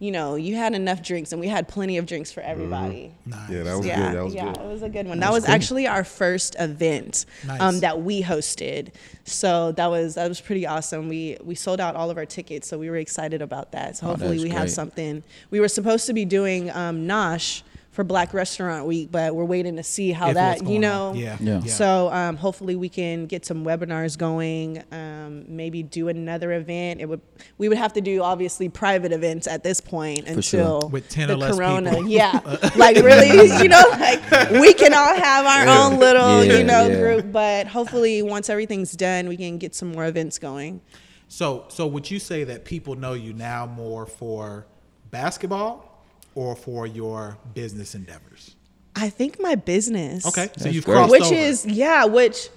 [0.00, 3.12] you know, you had enough drinks, and we had plenty of drinks for everybody.
[3.26, 3.50] Nice.
[3.50, 4.16] Yeah, that was yeah, good.
[4.16, 4.56] That was yeah, good.
[4.56, 5.20] it was a good one.
[5.20, 7.60] That was actually our first event Nice.
[7.60, 8.92] um, that we hosted.
[9.24, 11.08] So that was that was pretty awesome.
[11.08, 13.98] We we sold out all of our tickets, so we were excited about that.
[13.98, 15.22] So Oh, hopefully that's we have something.
[15.50, 17.62] We were supposed to be doing um, Nosh
[18.00, 21.08] for Black Restaurant Week, but we're waiting to see how If that you know.
[21.10, 21.16] on.
[21.16, 21.36] Yeah.
[21.38, 21.60] Yeah.
[21.64, 24.82] So um, hopefully we can get some webinars going.
[24.90, 27.02] Um, maybe do another event.
[27.02, 27.20] It would
[27.58, 30.60] we would have to do obviously private events at this point For sure.
[30.60, 31.90] until With 10 the or less corona.
[31.90, 32.08] people.
[32.08, 32.40] Yeah,
[32.76, 33.28] like really,
[33.62, 36.96] you know, like we can all have our own little Yeah, you know yeah.
[37.00, 37.30] group.
[37.32, 40.80] But hopefully once everything's done, we can get some more events going.
[41.28, 44.66] So, so would you say that people know you now more for
[45.10, 45.89] basketball
[46.34, 48.56] or for your business endeavors?
[48.96, 50.26] I think my business.
[50.26, 50.94] Okay, so That's you've great.
[50.96, 51.34] crossed which over.
[51.34, 52.48] is yeah which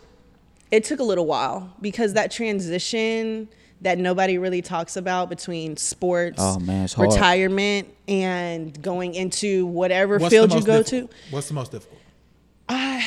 [0.71, 3.47] it took a little while because that transition
[3.81, 10.33] that nobody really talks about between sports Oh, man, retirement and going into whatever What's
[10.33, 11.12] field you go difficult?
[11.12, 11.99] to What's the most difficult?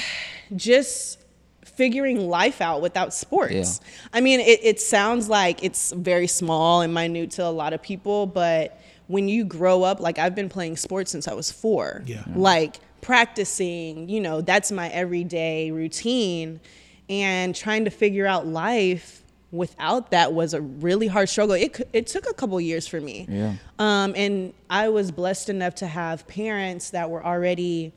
[0.55, 1.18] just
[1.64, 3.81] figuring life out without sports.
[3.83, 4.09] Yeah.
[4.12, 7.83] I mean, it, it sounds like it's very small and minute to a lot of
[7.83, 12.03] people, but when you grow up, like I've been playing sports since I was four.
[12.07, 12.25] Yeah.
[12.35, 16.61] Like practicing, you know, that's my everyday routine.
[17.09, 21.55] And trying to figure out life without that was a really hard struggle.
[21.55, 23.27] It, it took a couple years for me.
[23.29, 23.55] Yeah.
[23.79, 27.92] Um, and I was blessed enough to have parents that were already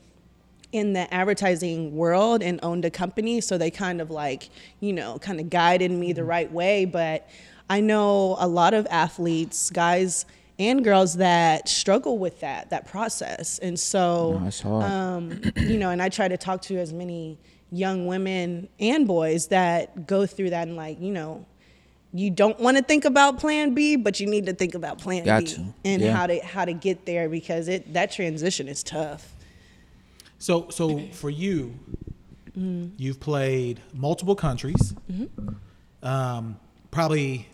[0.70, 3.40] in the advertising world and owned a company.
[3.40, 6.84] So they kind of like, you know, kind of guided me the right way.
[6.84, 7.28] But
[7.68, 10.24] I know a lot of athletes, guys
[10.60, 13.58] and girls that struggle with that, that process.
[13.58, 17.38] And so, No, um, you know, and I try to talk to as many
[17.72, 21.46] young women and boys that go through that and like, you know,
[22.12, 25.24] you don't want to think about plan B, but you need to think about plan
[25.24, 25.74] Got B to.
[25.84, 26.12] and Yeah.
[26.14, 29.34] how to how to get there because it that transition is tough.
[30.38, 31.74] So, so for you,
[32.96, 34.92] you've played multiple countries.
[36.02, 36.58] Um,
[36.90, 37.46] probably,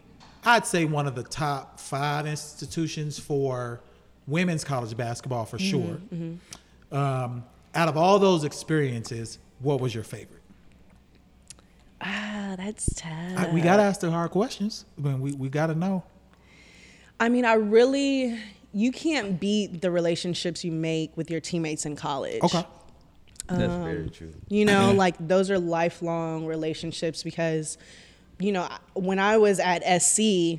[0.47, 3.81] I'd say one of the top five institutions for
[4.27, 5.99] women's college basketball for sure.
[6.93, 10.41] Um, out of all those experiences, what was your favorite?
[12.01, 13.11] Ah, that's tough.
[13.37, 14.85] I- we got to ask the hard questions.
[14.99, 16.05] I mean, we, we got to know.
[17.19, 18.39] I mean, I really
[18.73, 22.43] you can't beat the relationships you make with your teammates in college.
[22.43, 22.63] Okay.
[23.49, 24.35] That's very true.
[24.49, 27.79] You know, like those are lifelong relationships because,
[28.39, 30.59] you know, when I was at SC,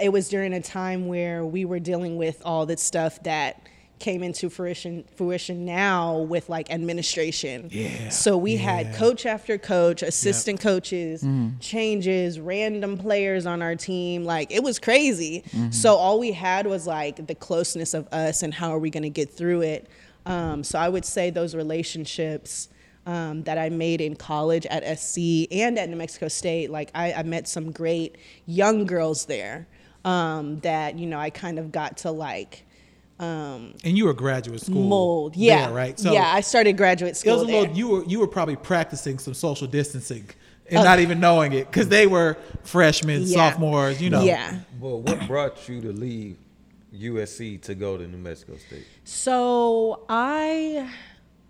[0.00, 3.66] it was during a time where we were dealing with all the stuff that
[3.98, 7.68] came into fruition fruition now with like administration.
[7.70, 11.22] Yeah, So we had coach after coach, assistant coaches,
[11.60, 14.24] changes, random players on our team.
[14.24, 15.44] Like it was crazy.
[15.70, 19.02] So all we had was like the closeness of us and how are we going
[19.02, 19.86] to get through it.
[20.24, 22.70] Um, so I would say those relationships
[23.06, 25.18] um, that I made in college at SC
[25.50, 29.66] and at New Mexico State, like I, I met some great young girls there
[30.04, 32.64] um, that you know I kind of got to like
[33.18, 34.82] um, And you were graduate school.
[34.82, 35.36] mold.
[35.36, 36.00] Yeah, there, right.
[36.02, 37.70] yeah, I started graduate It school was a there.
[37.70, 40.28] You were you were probably practicing some social distancing
[40.70, 43.36] and not even knowing it because they were freshmen, Yeah.
[43.50, 44.00] sophomores.
[44.00, 44.22] You know.
[44.22, 44.60] Yeah.
[44.80, 46.36] Well, what brought you to leave
[46.94, 48.86] USC to go to New Mexico State?
[49.04, 50.88] So I,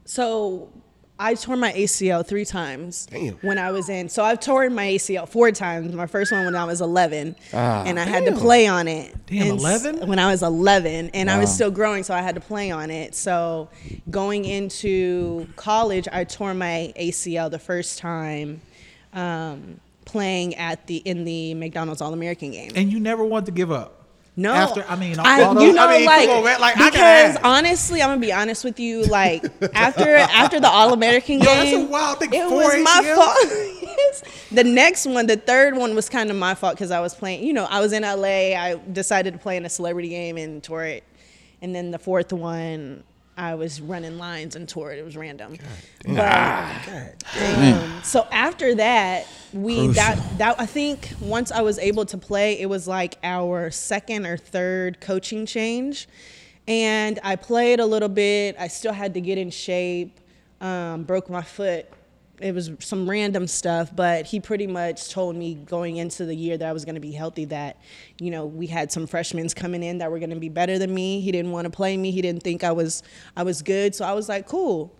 [0.04, 0.72] so
[1.22, 3.34] I tore my ACL three times Damn.
[3.42, 4.08] when I was in.
[4.08, 5.92] So I've torn my ACL four times.
[5.94, 7.84] My first one when I was 11, Ah.
[7.84, 9.14] and I had to play on it.
[9.26, 10.06] Damn, 11?
[10.08, 12.90] When I was 11, and I was still growing, so I had to play on
[12.90, 13.14] it.
[13.14, 13.68] So
[14.08, 18.62] going into college, I tore my ACL the first time.
[19.12, 22.72] Um, playing at the in the McDonald's All American game.
[22.74, 23.99] And you never want to give up.
[24.40, 27.36] No, After I mean, I, those- you know, I mean, like, on, like I because
[27.36, 27.40] ask.
[27.44, 29.02] honestly, I'm gonna be honest with you.
[29.04, 32.82] Like after after the All American Yo, that's game, a wild thing, it four was
[32.82, 34.26] my fault.
[34.52, 37.44] The next one, the third one, was kind of my fault because I was playing.
[37.44, 38.56] You know, I was in LA.
[38.58, 41.04] I decided to play in a celebrity game and tore it,
[41.62, 43.04] and then the fourth one.
[43.36, 44.98] I was running lines and tore it.
[44.98, 45.56] It was random.
[46.04, 52.18] But, um, so after that, we that that I think once I was able to
[52.18, 56.08] play, it was like our second or third coaching change,
[56.68, 58.56] and I played a little bit.
[58.58, 60.20] I still had to get in shape.
[60.60, 61.86] Um, broke my foot.
[62.38, 66.56] It was some random stuff, but he pretty much told me going into the year
[66.56, 67.46] that I was going to be healthy.
[67.46, 67.78] That
[68.18, 70.94] you know we had some freshmen coming in that were going to be better than
[70.94, 71.20] me.
[71.20, 72.10] He didn't want to play me.
[72.10, 73.02] He didn't think I was
[73.36, 73.94] I was good.
[73.94, 74.94] So I was like, cool.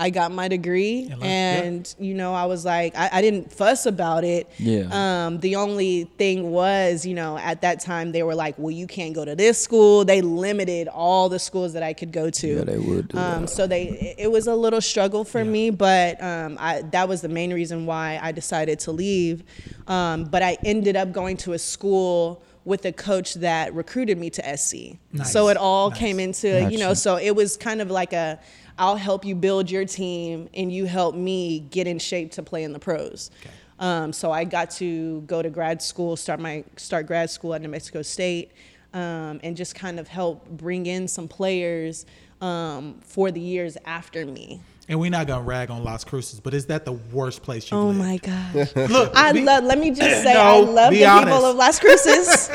[0.00, 2.06] I got my degree, And and, yeah.
[2.06, 4.48] you know, I was like, I, I didn't fuss about it.
[4.58, 4.86] Yeah.
[5.26, 8.86] Um, the only thing was, you know, at that time they were like, well, you
[8.86, 10.04] can't go to this school.
[10.04, 12.48] They limited all the schools that I could go to.
[12.58, 13.50] Yeah, they would do Um, that.
[13.50, 17.28] so they, it was a little struggle for me, but um, I, that was the
[17.28, 19.42] main reason why I decided to leave.
[19.88, 24.28] Um, but I ended up going to a school with a coach that recruited me
[24.30, 24.98] to SC.
[25.12, 25.32] Nice.
[25.32, 25.98] So it all Nice.
[25.98, 28.38] came into, you know, so it was kind of like a,
[28.78, 32.62] I'll help you build your team and you help me get in shape to play
[32.64, 33.30] in the pros.
[33.80, 37.62] Um, so I got to go to grad school, start my start grad school at
[37.62, 38.50] New Mexico State,
[38.94, 42.06] um, and just kind of help bring in some players
[42.40, 44.60] um, for the years after me.
[44.90, 47.78] And we're not gonna rag on Las Cruces, but is that the worst place you've
[47.78, 47.98] Oh lived?
[47.98, 48.74] my gosh.
[48.90, 49.62] Look, I be- love.
[49.64, 51.26] Let me just say, No, I love the honest.
[51.26, 52.50] people of Las Cruces.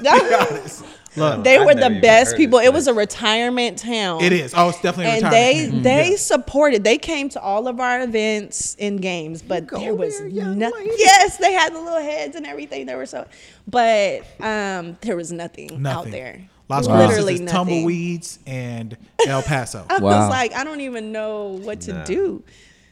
[1.16, 2.58] Look, they I've were the best people.
[2.58, 4.22] It was a retirement town.
[4.22, 4.52] it is.
[4.56, 5.82] Oh, it's definitely a and retirement they community.
[5.82, 6.16] they Yeah.
[6.16, 6.84] supported.
[6.84, 10.92] They came to all of our events and games, but there was nothing.
[10.98, 12.86] Yes, they had the little heads and everything.
[12.86, 13.26] They were so,
[13.66, 16.48] but um, there was nothing, nothing out there.
[16.68, 16.98] Las Wow.
[16.98, 17.56] Literally is nothing.
[17.56, 19.86] tumbleweeds and El Paso.
[19.90, 20.20] I Wow.
[20.20, 22.04] was like, I don't even know what to Nah.
[22.04, 22.42] do.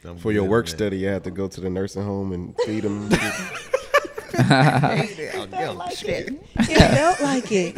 [0.03, 0.75] I'm For your work man.
[0.75, 3.09] study, you had to go to the nursing home and feed them.
[4.33, 6.33] It felt like it.
[6.57, 7.77] It felt like it.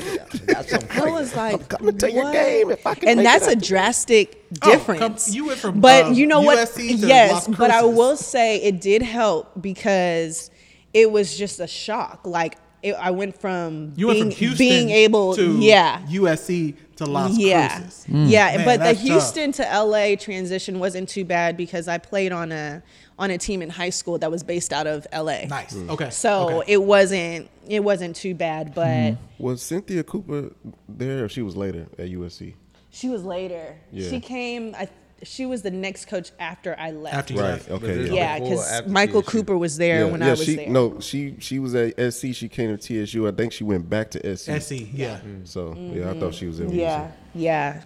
[0.97, 4.57] I was like, coming to your game if I can And that's a drastic Oh,
[4.61, 5.33] come- difference.
[5.35, 6.57] you went from, but uh, you know what?
[6.57, 10.49] USC to Yes, but I will say it did help because
[10.93, 12.21] it was just a shock.
[12.25, 16.75] Like it, I went from You being went from Houston being able, to yeah, USC
[16.99, 18.05] to Las yeah, Cruces.
[18.09, 18.29] Mm.
[18.29, 18.57] yeah.
[18.57, 19.07] Man, but the that's tough.
[19.07, 22.83] Houston to LA transition wasn't too bad because I played on a
[23.17, 25.45] on a team in high school that was based out of LA.
[25.45, 25.73] Nice.
[25.73, 25.89] Mm.
[25.89, 26.09] Okay.
[26.09, 26.73] So okay.
[26.73, 28.75] it wasn't it wasn't too bad, mm.
[28.75, 30.51] but was Cynthia Cooper
[30.87, 31.25] there?
[31.25, 32.53] Or she was later at USC.
[32.91, 33.75] she was later.
[33.91, 34.09] Yeah.
[34.09, 34.75] She came.
[34.75, 34.89] I,
[35.23, 37.15] she was the next coach after I left.
[37.15, 37.49] After you Right.
[37.51, 37.69] left.
[37.69, 38.05] Okay.
[38.07, 38.13] Yeah.
[38.13, 40.69] yeah, because after Michael Cooper was there when I was she, there.
[40.69, 42.33] No, she she was at SC.
[42.33, 43.27] She came to TSU.
[43.27, 44.61] I think she went back to SC.
[44.61, 44.87] SC.
[44.93, 45.19] Yeah.
[45.43, 46.67] So yeah, I thought she was in.
[46.67, 46.79] Mm-hmm.
[46.79, 47.83] yeah, yeah,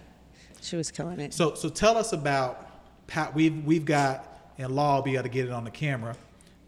[0.60, 1.34] she was killing it.
[1.34, 2.70] So so tell us about
[3.06, 3.34] Pat.
[3.34, 6.16] we've we've got and Law will be able to get it on the camera.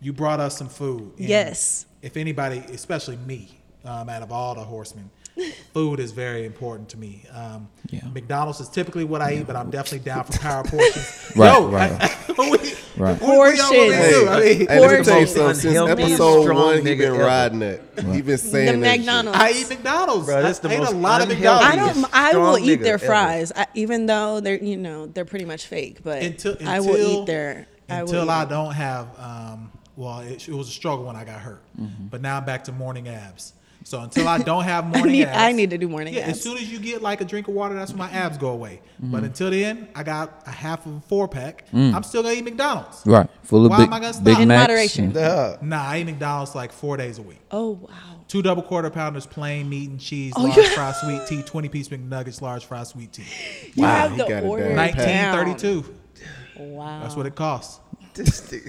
[0.00, 1.12] You brought us some food.
[1.16, 1.87] Yes.
[2.02, 5.11] If anybody, especially me, um, out of all the horsemen,
[5.75, 7.25] food is very important to me.
[7.33, 8.01] Um, Yeah.
[8.12, 11.33] McDonald's is typically what I eat, but I'm definitely down for power portions.
[11.37, 11.92] Right, No, right.
[12.01, 12.16] I-
[12.51, 13.20] we, Right.
[13.20, 14.09] we- we all want me to Portions.
[14.11, 14.29] do.
[14.29, 15.33] I mean, Hey, let me tell you Portions.
[15.35, 15.55] something.
[15.72, 17.25] Since episode one, he nigga been ever.
[17.25, 17.81] riding that.
[18.14, 18.96] He been saying The that.
[18.99, 19.38] McDonald's.
[19.38, 20.27] I eat McDonald's.
[20.27, 21.66] Bro, that's the I ate most a lot of McDonald's.
[21.66, 22.14] I don't.
[22.14, 25.99] I will eat their fries, I, even though they're you know they're pretty much fake.
[26.03, 27.66] But until, I will eat their.
[27.90, 29.09] I will until eat I, don't have.
[29.18, 32.07] Um, well, it, it was a struggle when I got hurt, Mm-hmm.
[32.09, 33.53] but now I'm back to morning abs.
[33.87, 36.31] So until I don't have morning need- abs, I need to do morning yeah, abs.
[36.38, 38.49] as soon as you get like a drink of water, that's when my abs go
[38.49, 38.81] away.
[39.01, 39.12] Mm-hmm.
[39.12, 41.70] But until then, I got a half of a four pack.
[41.70, 41.94] Mm.
[41.94, 43.05] I'm still gonna eat McDonald's.
[43.07, 43.31] Right.
[43.44, 44.25] Full of Why big, am I gonna stop?
[44.25, 45.05] big In Macs moderation.
[45.05, 45.57] and- Duh.
[45.62, 47.38] Nah, I eat McDonald's like four days a week.
[47.53, 47.90] Oh wow.
[48.27, 51.68] Two double quarter pounders, plain meat and cheese, Oh, large you- fry sweet tea, twenty
[51.68, 53.22] piece McNuggets, large fry sweet tea.
[53.77, 54.77] You Wow, have he the got order down.
[54.77, 54.96] down.
[54.96, 55.94] Nineteen thirty two.
[56.59, 57.03] Wow.
[57.03, 57.79] That's what it costs.
[58.16, 58.62] This thing.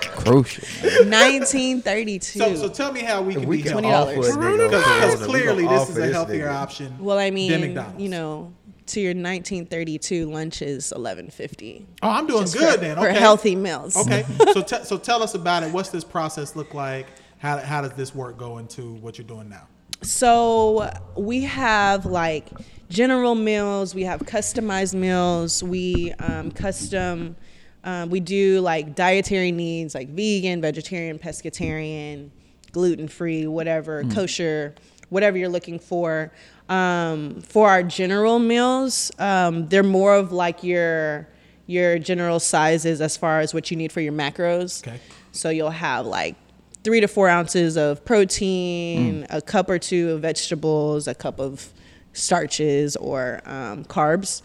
[0.00, 0.64] Crucial.
[1.08, 2.38] 1932.
[2.38, 4.18] So, so tell me how we can We be can healthy.
[4.18, 6.54] offer a nigga Because clearly this is a healthier nigga.
[6.54, 6.96] option.
[6.98, 8.02] well, I than mean, McDonald's.
[8.02, 8.52] you know,
[8.86, 12.96] to your 1932 lunch is 1150 Oh, I'm doing Just good for, then.
[12.96, 13.96] for healthy meals.
[13.96, 14.24] Okay.
[14.52, 15.72] so, te- so tell us about it.
[15.72, 17.06] What's this process look like?
[17.38, 19.66] How, how does this work go into what you're doing now?
[20.02, 22.48] So we have like
[22.90, 27.36] general meals, we have customized meals, we um, custom,
[27.84, 32.30] um, we do like dietary needs like vegan, vegetarian, pescatarian,
[32.72, 34.74] gluten free, whatever, kosher,
[35.08, 36.32] whatever you're looking for.
[36.68, 41.28] Um, for our general meals, um, they're more of like your
[41.66, 44.86] your general sizes as far as what you need for your macros.
[44.86, 44.98] Okay.
[45.32, 46.36] So you'll have like
[46.82, 51.72] three to four ounces of protein, a cup or two of vegetables, a cup of
[52.12, 54.42] starches or um, carbs.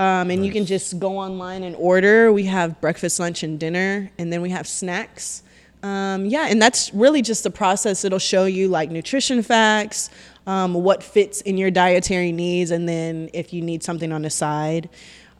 [0.00, 2.32] Um, and you can just go online and order.
[2.32, 5.42] We have breakfast, lunch, and dinner, and then we have snacks.
[5.82, 8.04] Um, yeah, and that's really just the process.
[8.04, 10.10] It'll show you like nutrition facts,
[10.46, 14.30] um, what fits in your dietary needs, and then if you need something on the
[14.30, 14.88] side,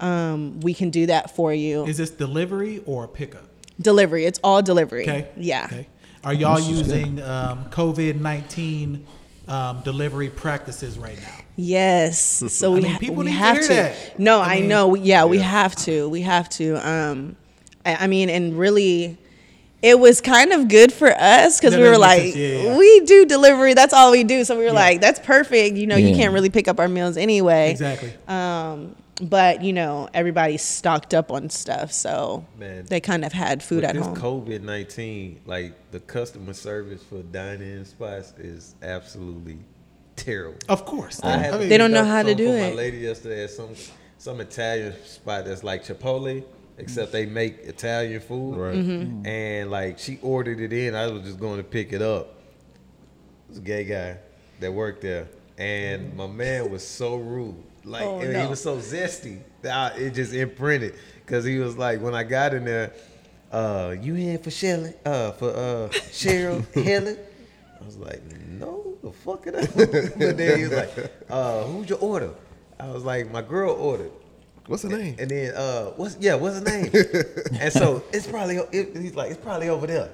[0.01, 1.87] um, we can do that for you.
[1.87, 3.51] Is this delivery or pickup?
[3.81, 4.25] delivery.
[4.25, 5.03] It's all delivery.
[5.03, 5.29] Okay.
[5.37, 5.67] Yeah.
[5.67, 5.89] Okay.
[6.23, 9.07] Are y'all using um, COVID 19
[9.51, 11.37] um, delivery practices right now?
[11.57, 12.43] Yes.
[12.49, 13.75] So we, mean, people we need to have hear to.
[13.75, 14.19] that.
[14.19, 14.89] No, I I, mean- know.
[14.89, 16.09] We- Yeah, we have to.
[16.09, 16.77] We have to.
[16.89, 17.37] Um,
[17.85, 19.19] I, I mean, and really,
[19.83, 22.35] it was kind of good for us because That we were does like.
[22.37, 22.77] Yeah, yeah.
[22.79, 23.75] we do delivery.
[23.75, 24.45] That's all we do.
[24.45, 25.77] So we were like, that's perfect.
[25.77, 27.71] You know, you can't really pick up our meals anyway.
[27.71, 28.13] Exactly.
[28.29, 32.87] Um, but you know everybody's stocked up on stuff, so Man.
[32.87, 34.17] they kind of had food at this home.
[34.17, 39.59] COVID nineteen, like the customer service for dining spots is absolutely
[40.17, 40.59] terrible.
[40.69, 41.21] Of course.
[41.23, 42.71] I I mean, They don't know how to do for it.
[42.71, 43.75] My lady yesterday at some
[44.19, 46.45] some Italian spot that's like Chipotle,
[46.79, 48.57] except they make Italian food.
[48.57, 48.77] Right.
[48.77, 49.27] Mm-hmm.
[49.27, 52.37] And like she ordered it in, I was just going to pick it up.
[53.47, 54.19] It was a gay guy
[54.61, 55.29] that worked there,
[55.59, 57.65] and my man was so rude.
[57.85, 58.43] Like Oh, and no.
[58.43, 62.23] he was so zesty that I, it just imprinted because he was like when I
[62.25, 62.93] got in there,
[63.53, 67.17] uh, you here for Shelley, uh, for uh, Cheryl Helen.
[67.81, 69.69] I was like, no, the fuck it up.
[69.75, 72.31] but then he was like, uh, who's your order?
[72.79, 74.13] I was like, my girl ordered.
[74.67, 75.17] What's the name?
[75.19, 76.91] And then, uh, what's yeah, what's the name?
[77.61, 80.11] and so it's probably it, he's like, it's probably over there.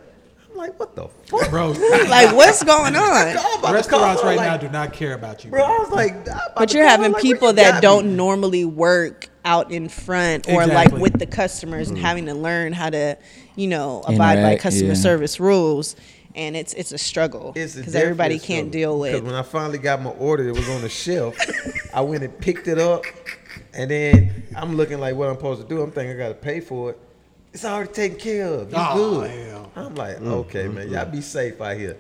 [0.57, 1.51] I'm like, what the fuck?
[1.51, 1.71] Bro,
[2.09, 3.37] like what's going on?
[3.37, 5.51] I'm about to restaurants right like, now do not care about you.
[5.51, 8.15] Bro, I was like, But you're having like, people you that don't me?
[8.15, 12.07] normally work out in front or like with the customers and mm-hmm.
[12.07, 13.19] having to learn how to,
[13.55, 14.95] you know, abide by customer yeah.
[14.95, 15.95] service rules.
[16.35, 19.33] And it's it's a struggle It's because everybody can't deal with Because with.
[19.33, 21.35] when I finally got my order, it was on the shelf.
[21.95, 23.05] I went and picked it up,
[23.73, 25.81] and then I'm looking like what I'm supposed to do.
[25.81, 26.99] I'm thinking I got to pay for it.
[27.57, 28.71] It's already taken care of.
[28.71, 29.31] You Oh, good?
[29.31, 29.73] hell.
[29.77, 30.93] I'm like, mm, okay, mm, man, mm.
[30.93, 31.97] y'all be safe out here.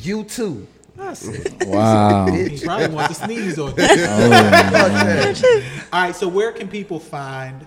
[0.00, 0.66] You too.
[0.98, 2.26] I said, Wow.
[2.32, 3.74] He probably want to sneeze on you.
[3.86, 5.60] Oh,
[5.92, 7.66] All right, so where can people find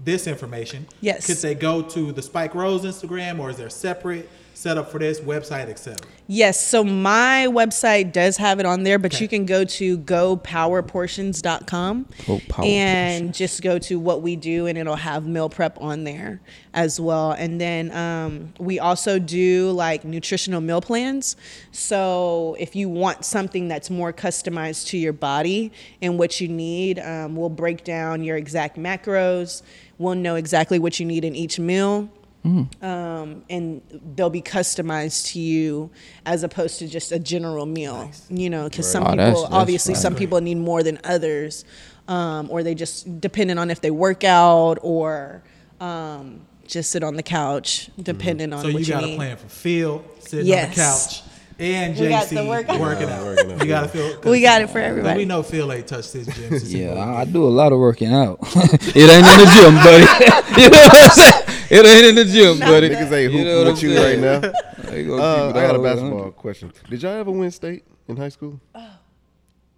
[0.00, 0.88] this information?
[1.00, 1.24] Yes.
[1.24, 4.28] Could they go to the Spike Rose Instagram or is there separate
[4.62, 5.96] setup for this website, etc.?
[6.28, 9.24] Yes, so my website does have it on there, but Okay.
[9.24, 14.78] you can go to gopowerportions.com Go Power and just go to what we do, and
[14.78, 16.40] it'll have meal prep on there
[16.72, 17.32] as well.
[17.32, 21.36] And then um, we also do like nutritional meal plans.
[21.72, 27.00] So if you want something that's more customized to your body and what you need,
[27.00, 29.62] um, we'll break down your exact macros.
[29.98, 32.08] We'll know exactly what you need in each meal
[32.44, 33.80] um, and
[34.16, 35.90] they'll be customized to you
[36.26, 38.10] as opposed to just a general meal.
[38.30, 40.02] You know, because some Oh, people that's- that's obviously fine.
[40.02, 41.64] some people need more than others,
[42.08, 45.42] um, or they just depending on if they work out or
[45.80, 49.36] um, just sit on the couch, depending on So what you you, got a plan
[49.36, 50.64] for Phil sitting Yes.
[50.64, 51.22] on the couch
[51.58, 52.80] and We got JC workout.
[52.80, 53.24] working Yeah, out.
[53.24, 54.04] working out, You got to yeah.
[54.08, 54.16] feel.
[54.16, 55.18] 'cause We got it for everybody.
[55.18, 56.94] We know Phil ain't touched his gym since Yeah.
[56.94, 58.38] I, I do a lot of working out.
[58.54, 60.04] it ain't in the gym, buddy.
[60.62, 61.58] you know what I'm saying?
[61.70, 62.90] It ain't in the gym, buddy.
[62.90, 64.40] Niggas ain't You hooping know with I'm you right now.
[64.92, 66.72] They Uh, I got a basketball question.
[66.90, 68.60] Did y'all ever win state in high school?
[68.74, 68.90] Oh,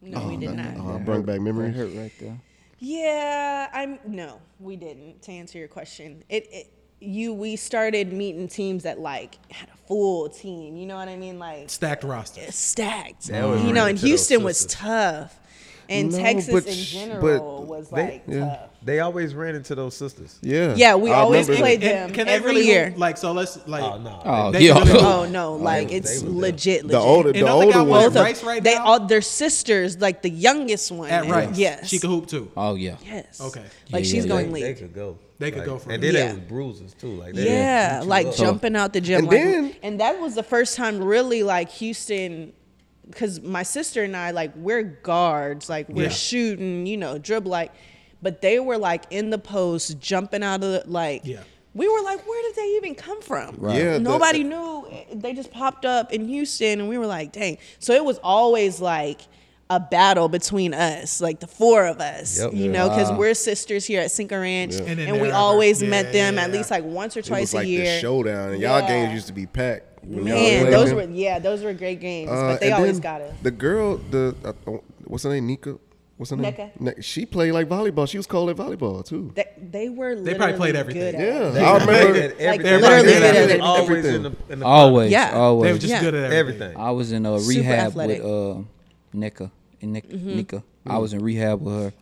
[0.03, 0.77] no, we did not.
[0.79, 1.75] Oh, bring back That memories.
[1.77, 2.37] hurt right there.
[2.81, 5.23] Yeah, I'm no, we didn't.
[5.23, 9.77] To answer your question, it, it you we started meeting teams that like had a
[9.87, 10.77] full team.
[10.77, 11.39] You know what I mean?
[11.39, 12.51] Like Stacked roster.
[12.51, 13.29] stacked.
[13.29, 15.39] They always You know, ran and Houston was tough,
[15.89, 18.39] and No, Texas but in general but was they- like yeah.
[18.41, 18.59] tough.
[18.85, 20.39] They always ran into those sisters.
[20.43, 20.75] Yeah.
[20.77, 22.91] Yeah, we I always played them can every really year.
[22.91, 22.99] hoop?
[22.99, 23.83] Like so, let's like.
[23.83, 24.21] Oh no.
[24.27, 24.79] Oh, They yeah.
[24.79, 25.01] really.
[25.01, 26.89] Oh no, oh, like they- it's legit, legit.
[26.89, 28.13] The older, the they older one one.
[28.13, 28.85] Both of right they now?
[28.85, 29.99] all they're sisters.
[30.03, 31.57] Like the youngest one At Rice.
[31.57, 32.51] Yes, She could hoop too.
[32.57, 32.97] Oh yeah.
[33.03, 33.41] Yes.
[33.41, 33.61] Okay.
[33.91, 35.19] Like Yeah, she's yeah, going They, they could go.
[35.39, 36.27] They could Like, go for And then Yeah.
[36.29, 37.15] they was bruises too.
[37.15, 38.37] Like they Yeah, like up.
[38.37, 39.21] jumping out the gym.
[39.21, 42.53] And like, then- and that was the first time really like Houston,
[43.11, 46.09] because my sister and I like we're guards, like we're Yeah.
[46.11, 47.73] shooting, you know, dribble like,
[48.23, 51.23] but they were like in the post, jumping out of the like.
[51.25, 51.41] Yeah.
[51.75, 53.57] We were like, where did they even come from?
[53.59, 53.77] Right.
[53.77, 54.87] Yeah, the- Nobody knew.
[55.13, 57.59] They just popped up in Houston, and we were like, dang.
[57.81, 59.23] So it was always like
[59.71, 62.53] a battle between us, like the four of us, Yep.
[62.55, 63.19] you know, because Wow.
[63.19, 66.57] we're sisters here at Cinco Ranch, And and, we always yeah, met them at yeah.
[66.59, 67.85] least like once or It twice was like a year.
[67.95, 68.87] the showdown, and y'all Yeah.
[68.89, 69.94] games used to be packed.
[70.07, 73.01] When y'all Man, those were yeah, those were great games, Uh, but they and always
[73.01, 73.33] got it.
[73.43, 74.53] The girl, the uh,
[75.05, 75.79] what's her name, Nika.
[76.17, 76.53] What's her name?
[76.55, 76.81] Nneka.
[76.81, 78.09] Ne- She played like volleyball.
[78.09, 79.33] She was cold at volleyball too.
[79.35, 81.15] They, they were They probably played everything.
[81.21, 81.49] Yeah.
[81.51, 82.19] They I played remember.
[82.19, 82.47] at everything.
[82.47, 83.61] Like, literally They good at was it.
[83.61, 84.15] Always Everything.
[84.15, 85.31] in the in the Always, Yeah.
[85.33, 85.79] They were always.
[85.81, 86.01] just Yeah.
[86.03, 86.63] good at everything.
[86.63, 86.81] everything.
[86.81, 88.23] I was in a Super rehab athletic.
[88.23, 88.61] with uh
[89.13, 89.51] Nika.
[89.83, 90.37] And Nik- Mm-hmm.
[90.37, 90.63] Nika.
[90.87, 91.93] I was in rehab with her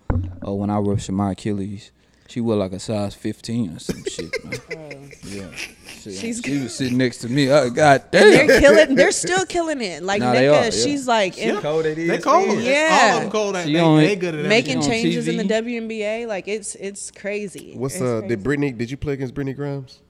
[0.47, 1.91] uh, when I ruptured my Achilles.
[2.29, 4.59] She was like a size 15 or some shit, man.
[5.25, 5.51] Yeah.
[5.55, 6.13] She.
[6.17, 7.49] She's she was sitting next to me.
[7.49, 8.97] Oh, God They're killing.
[8.97, 10.03] They're still killing it.
[10.03, 10.71] Like Nah, they're yeah.
[10.71, 12.59] she's like in, Cold at They cold.
[12.61, 12.89] Yeah.
[13.13, 14.17] All of them cold at She they, on they it.
[14.21, 15.03] good at making on everything.
[15.05, 15.81] changes in the TV.
[15.89, 16.27] WNBA.
[16.27, 17.75] Like it's it's crazy.
[17.77, 18.19] What's It's uh?
[18.19, 18.29] crazy.
[18.29, 18.73] Did Brittany?
[18.73, 20.01] Did you play against Brittany Grimes?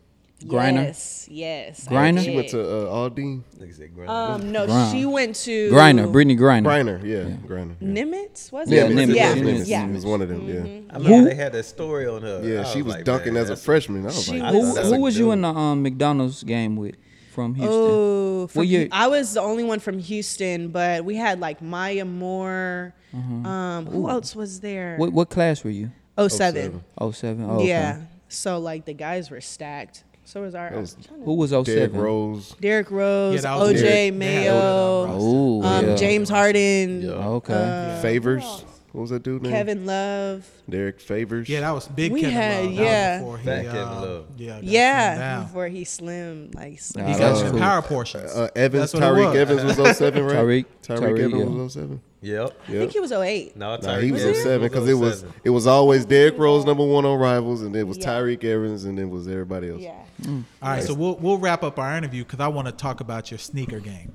[0.45, 0.85] Griner?
[0.87, 1.87] Yes, yes.
[1.89, 2.25] I Griner?
[2.25, 3.43] She went to uh, Aldine.
[3.59, 4.11] Niggas said grind.
[4.11, 4.93] Um, no, Griner.
[4.93, 6.65] she went to Griner, Brittany Griner.
[6.67, 7.77] Griner, yeah, Griner.
[7.81, 7.89] Yeah.
[7.89, 8.53] Nimitz.
[8.53, 8.91] Was Yeah, it?
[8.93, 9.87] Nimitz, Yeah, Nimitz, yeah.
[9.87, 10.87] It was one of them.
[10.91, 11.25] I Who?
[11.25, 12.41] they had that story on her.
[12.43, 12.61] Yeah, yeah.
[12.61, 14.03] I She was like, dunking man, as a freshman.
[14.03, 16.97] I was She like, Who, That's who was you in the um, McDonald's game with
[17.33, 17.75] from Houston?
[17.81, 22.05] Oh, from What I was the only one from Houston, but we had like Maya
[22.05, 22.95] Moore.
[23.15, 24.97] Um, who else was there?
[24.97, 25.91] What what class were you?
[26.19, 26.83] 07.
[27.13, 27.45] 07.
[27.45, 27.69] Oh, okay.
[27.69, 28.01] Yeah.
[28.29, 30.05] So like the guys were stacked.
[30.25, 31.65] So was our was Who was 07?
[31.65, 32.55] Derrick Rose.
[32.61, 33.83] Derrick Rose, Yeah, OJ Derrick.
[33.83, 35.97] They had Mayo, Oh, um, yeah.
[35.97, 37.53] James Harden, Okay.
[37.55, 38.65] uh, Favors.
[38.93, 39.53] What was that dude name?
[39.53, 40.47] Kevin Love.
[40.69, 41.49] Derrick Favors.
[41.49, 42.13] Yeah, that was big.
[42.13, 42.73] We Kevin had- Love.
[42.75, 43.19] Yeah.
[43.21, 44.25] before he, Fat Kevin uh, Love.
[44.37, 46.79] Yeah, Yeah, before he slimmed like.
[46.95, 47.59] Nah, He got was some cool.
[47.59, 48.31] power portions.
[48.33, 49.35] Uh, Evans, That's what it Tyreke.
[49.35, 50.35] Evans was 07, right?
[50.37, 51.45] Tyreke- Tyreke Tyreke, Evans yeah.
[51.63, 52.01] was 07.
[52.25, 52.61] Yep.
[52.69, 53.57] I think he was 08.
[53.57, 56.85] No, Nah, he was Evans 07 because it was it was always Derrick Rose number
[56.87, 58.09] one on Rivals, and it was Yeah.
[58.21, 59.81] Tyreke Evans, and it was everybody else.
[59.81, 59.95] Yeah.
[60.27, 63.31] All right, so we'll we'll wrap up our interview because I want to talk about
[63.31, 64.13] your sneaker game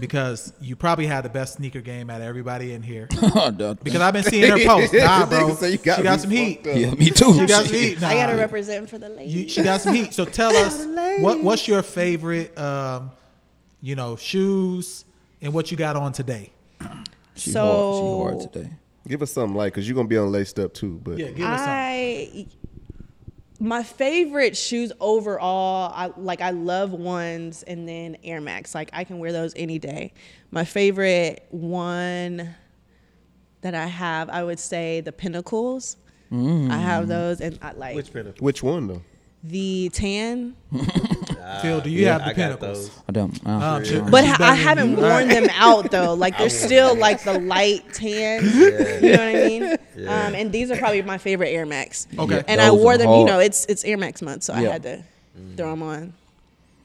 [0.00, 3.08] because you probably had the best sneaker game out of everybody in here.
[3.82, 4.92] Because I've been seeing her post.
[4.94, 6.54] Nah, bro, Nigga say you she got got me some heat.
[6.64, 6.76] fucked up.
[6.76, 7.34] yeah, me too.
[7.34, 8.02] She got some heat.
[8.02, 9.34] I gotta represent for the ladies.
[9.34, 10.12] You, she got some heat.
[10.14, 10.84] So tell us
[11.20, 13.10] what what's your favorite, um,
[13.82, 15.04] you know, shoes
[15.42, 16.52] and what you got on today.
[17.34, 17.62] She So-
[18.22, 18.34] hard.
[18.34, 18.70] She hard today.
[19.08, 21.00] Give us something light because you're gonna be on laced up too.
[21.04, 21.74] But Yeah, give us something.
[21.74, 22.46] I
[23.60, 28.74] my favorite shoes overall, I like I love ones and then Air Max.
[28.74, 30.12] Like I can wear those any day.
[30.50, 32.54] My favorite one
[33.62, 35.96] that I have, I would say the Pinnacles.
[36.32, 37.08] I have mm.
[37.08, 38.44] those and I like Which pinnacle?
[38.44, 39.02] which one though?
[39.48, 40.54] The tan.
[41.62, 42.88] Phil, do you have the I got pinnacles?
[42.90, 43.02] those.
[43.08, 43.46] I don't.
[43.46, 44.10] Um.
[44.10, 46.14] But She's I haven't worn them out though.
[46.14, 48.44] Like they're still like the light tan.
[48.56, 49.62] You know what I mean?
[50.08, 52.06] Um, and these are probably my favorite Air Max.
[52.18, 52.42] Okay.
[52.48, 53.10] And I wore are them.
[53.10, 55.02] You know, it's it's Air Max month, so I had to
[55.56, 56.12] throw them on.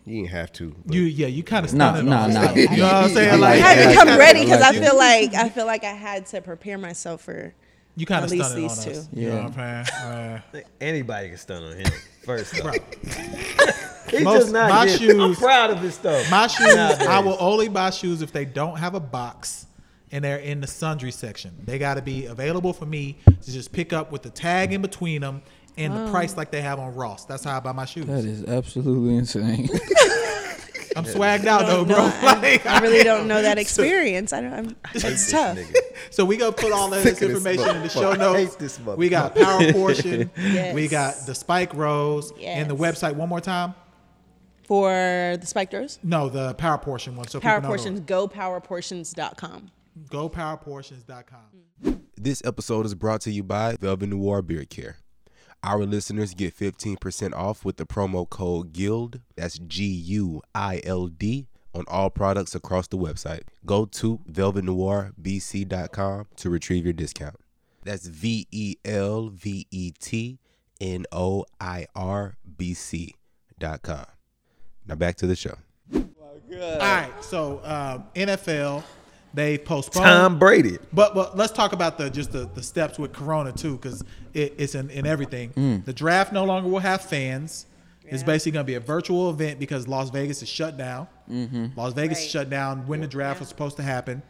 [0.06, 0.76] You ain't have to.
[0.88, 2.52] You yeah, you kind of Nah, stunning nah, on nah.
[2.54, 3.40] You know what I'm saying?
[3.40, 6.26] Like I had to come ready because I feel like I feel like I had
[6.28, 7.54] to prepare myself for.
[7.96, 9.08] you kind At of least on these us.
[9.08, 9.20] two.
[9.20, 9.44] You know Yeah.
[9.48, 10.42] what I'm saying?
[10.56, 11.88] Uh, Anybody can stun on him.
[12.24, 12.76] First off,
[14.12, 16.30] he Most- does not my get- shoes- I'm proud of his stuff.
[16.30, 17.08] My shoes, Nowadays.
[17.08, 19.66] I will only buy shoes if they don't have a box
[20.12, 21.52] and they're in the sundry section.
[21.66, 24.82] They got to be available for me to just pick up with the tag in
[24.82, 25.42] between them
[25.78, 27.24] and the price like they have on Ross.
[27.26, 28.06] That's how I buy my shoes.
[28.06, 29.70] that is absolutely insane.
[30.96, 31.98] I'm swagged out though, bro.
[31.98, 34.34] No, I, Like, I really don't know that experience.
[34.34, 34.54] I don't.
[34.54, 35.58] I'm, it's tough.
[36.10, 38.18] so we gonna put all of this Sick this information in the show motherfucker.
[38.18, 38.40] notes.
[38.40, 40.30] hate this We got power portion.
[40.38, 40.76] Yes.
[40.76, 43.74] We got the spike rose and the website one more time.
[44.64, 47.28] For the Spectros, No, the power portion one.
[47.28, 49.70] So Power people know Portions, go powerportions.com.
[50.10, 52.02] GoPowerPortions.com.
[52.16, 54.98] This episode is brought to you by Velvet Noir Beard Care.
[55.64, 61.06] Our listeners get 15% off with the promo code GUILD, that's G U I L
[61.08, 63.42] D, on all products across the website.
[63.66, 67.36] Go to velvetnoirbc.com to retrieve your discount.
[67.84, 70.40] That's V E L V E T
[70.80, 74.06] N O I R B C.com.
[74.88, 75.58] Now back to the show.
[75.94, 76.02] All
[76.80, 78.84] right, so um, NFL
[79.34, 80.06] they postponed.
[80.06, 80.78] Tom Brady.
[80.94, 84.04] But but let's talk about the just the, the steps with Corona too, because
[84.34, 85.52] it, it's in, in everything.
[85.52, 85.86] Mm.
[85.86, 87.66] The draft no longer will have fans.
[88.04, 91.08] It's basically going to be a virtual event because Las Vegas is shut down.
[91.32, 91.68] Mm-hmm.
[91.78, 94.22] Las Vegas is shut down when the draft was supposed to happen.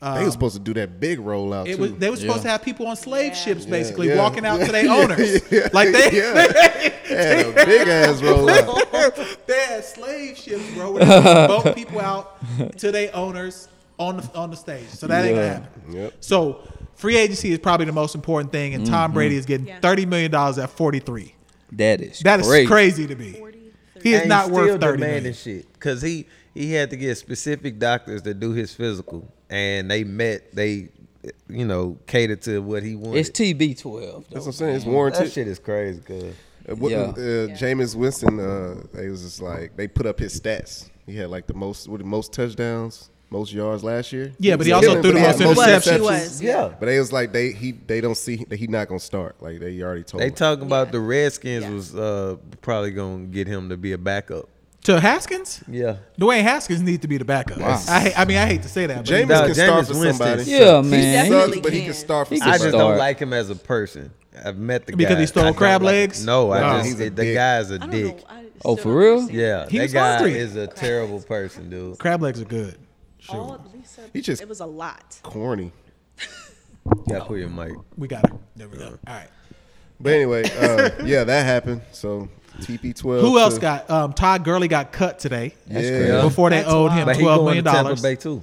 [0.00, 1.82] they was um, supposed to do that big rollout It too.
[1.82, 2.42] was they were supposed Yeah.
[2.44, 3.34] to have people on slave Yeah.
[3.34, 4.16] ships basically yeah.
[4.16, 5.42] walking out to their owners,
[5.74, 6.92] like they yeah.
[7.08, 9.36] They had a big ass rollout.
[9.46, 10.92] they had slave ships, bro.
[10.92, 12.38] Where they boat people out
[12.78, 13.68] to their owners
[13.98, 14.88] on the on the stage.
[14.88, 15.92] So that ain't gonna happen.
[15.92, 16.14] Yep.
[16.20, 16.62] So
[16.94, 19.80] free agency is probably the most important thing, and Tom Brady is getting Yeah.
[19.80, 21.34] thirty million dollars at forty three.
[21.72, 22.66] that is That is crazy.
[22.66, 23.40] crazy to me.
[24.02, 25.34] He is And not he's worth still thirty demanding million.
[25.34, 30.02] shit because he he had to get specific doctors to do his physical, and they
[30.04, 30.54] met.
[30.54, 30.88] They,
[31.48, 33.18] you know, catered to what he wanted.
[33.18, 34.24] It's TB twelve.
[34.30, 34.74] That's what I'm saying.
[34.76, 35.32] It's that warranted.
[35.32, 36.00] shit is crazy.
[36.00, 36.22] Cause
[36.70, 36.98] Uh, what- Yeah.
[36.98, 37.14] uh,
[37.56, 40.88] Jameis Winston, uh, they was just like they put up his stats.
[41.06, 44.32] He had like the most, what, the most touchdowns, most yards last year.
[44.38, 46.00] Yeah, but he also killing, threw the most had Was, interceptions.
[46.00, 46.42] was.
[46.42, 49.36] yeah, But they was like they he they don't see that he not gonna start.
[49.40, 50.22] Like they already told.
[50.22, 50.34] they him.
[50.34, 50.92] talking about Yeah.
[50.92, 51.70] the Redskins Yeah.
[51.70, 54.48] was uh, probably gonna get him to be a backup.
[54.84, 57.58] To Haskins, Yeah, Dwayne Haskins needs to be the backup.
[57.58, 57.82] Wow.
[57.88, 59.92] I, I mean, I hate to say that, but he- Jameis Nah, can start for
[59.98, 60.38] Winston somebody.
[60.44, 60.48] sucks.
[60.48, 61.14] Yeah, He man.
[61.30, 61.86] definitely Sucks, but he can.
[61.88, 64.10] can start for He I just don't like him as a person.
[64.42, 66.24] I've met the guy Because he stole I don't crab like- legs?
[66.24, 67.34] No, I just He's a the dick.
[67.34, 68.16] guy's a dick.
[68.16, 68.34] know.
[68.64, 69.28] Oh, for real?
[69.30, 70.38] Yeah, He that guy hungry.
[70.38, 71.98] is a terrible person, dude.
[71.98, 72.76] crab legs are good.
[73.30, 75.18] All of Lisa, He just- it was a lot.
[75.22, 75.72] corny.
[76.86, 77.72] You gotta put your mic.
[77.96, 78.32] We got it.
[78.56, 78.86] There we go.
[79.06, 79.28] All right.
[80.00, 81.82] But anyway, uh, yeah, that happened.
[81.92, 82.28] So
[82.60, 83.20] TB12.
[83.20, 83.90] Who else to- got?
[83.90, 85.98] Um, Todd Gurley got cut today That's Yeah.
[86.08, 86.22] crazy.
[86.28, 87.06] before they That's owed him wild.
[87.06, 88.02] But he twelve going million to Tampa dollars.
[88.02, 88.42] Bay too.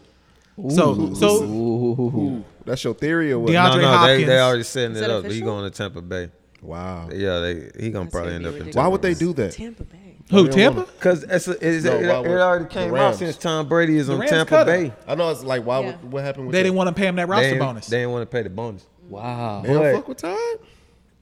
[0.69, 2.43] So so Ooh.
[2.65, 3.51] That's your theory or what?
[3.51, 4.25] DeAndre no, no, they, Hopkins.
[4.27, 5.25] they already setting Is it that up.
[5.25, 6.29] He going to Tampa Bay.
[6.61, 7.09] Wow.
[7.13, 8.63] Yeah, they he gonna That's probably gonna end be up in.
[8.65, 9.51] Tampa Why would they do that?
[9.53, 10.04] Tampa Bay.
[10.29, 10.81] Who Tampa?
[10.81, 13.17] Because it's, it's, No, it, why it already the came out Rams.
[13.17, 14.91] since Tom Brady is The on Rams Tampa Bay.
[15.07, 15.85] I know it's like why Yeah.
[15.87, 16.63] would what happened with They that?
[16.63, 17.87] didn't want to pay him that roster ain't, bonus.
[17.87, 18.85] they didn't want to pay the bonus.
[19.07, 19.61] Wow.
[19.65, 20.37] They don't fuck with Todd.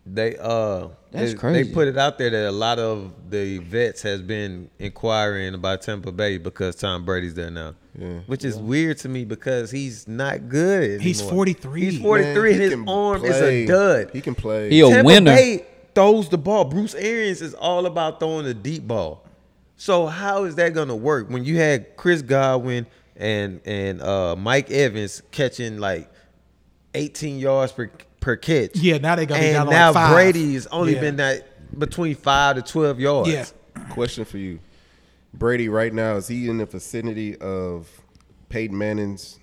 [0.05, 1.63] They uh That's they, crazy.
[1.63, 5.81] They put it out there that a lot of the vets has been inquiring about
[5.81, 7.75] Tampa Bay because Tom Brady's there now.
[7.97, 8.19] Yeah.
[8.25, 11.03] Which is weird to me because he's not good anymore.
[11.03, 11.81] He's 43.
[11.81, 14.09] He's 43 and his can arm is a dud.
[14.11, 14.69] He can play.
[14.69, 15.35] He a Tampa winner.
[15.35, 16.65] Bay throws the ball.
[16.65, 19.23] Bruce Arians is all about throwing the deep ball.
[19.75, 22.85] So how is that gonna work when you had Chris Godwin
[23.15, 26.09] and and uh, Mike Evans catching like
[26.93, 28.75] 18 yards per per catch?
[28.75, 30.13] Yeah, now they gonna be and down now like five.
[30.13, 31.01] Brady's only Yeah.
[31.01, 33.29] been that between five to 12 yards.
[33.29, 33.45] Yeah.
[33.89, 34.59] Question for you.
[35.33, 37.89] Brady right now, is he in the vicinity of
[38.49, 39.39] Peyton Manning's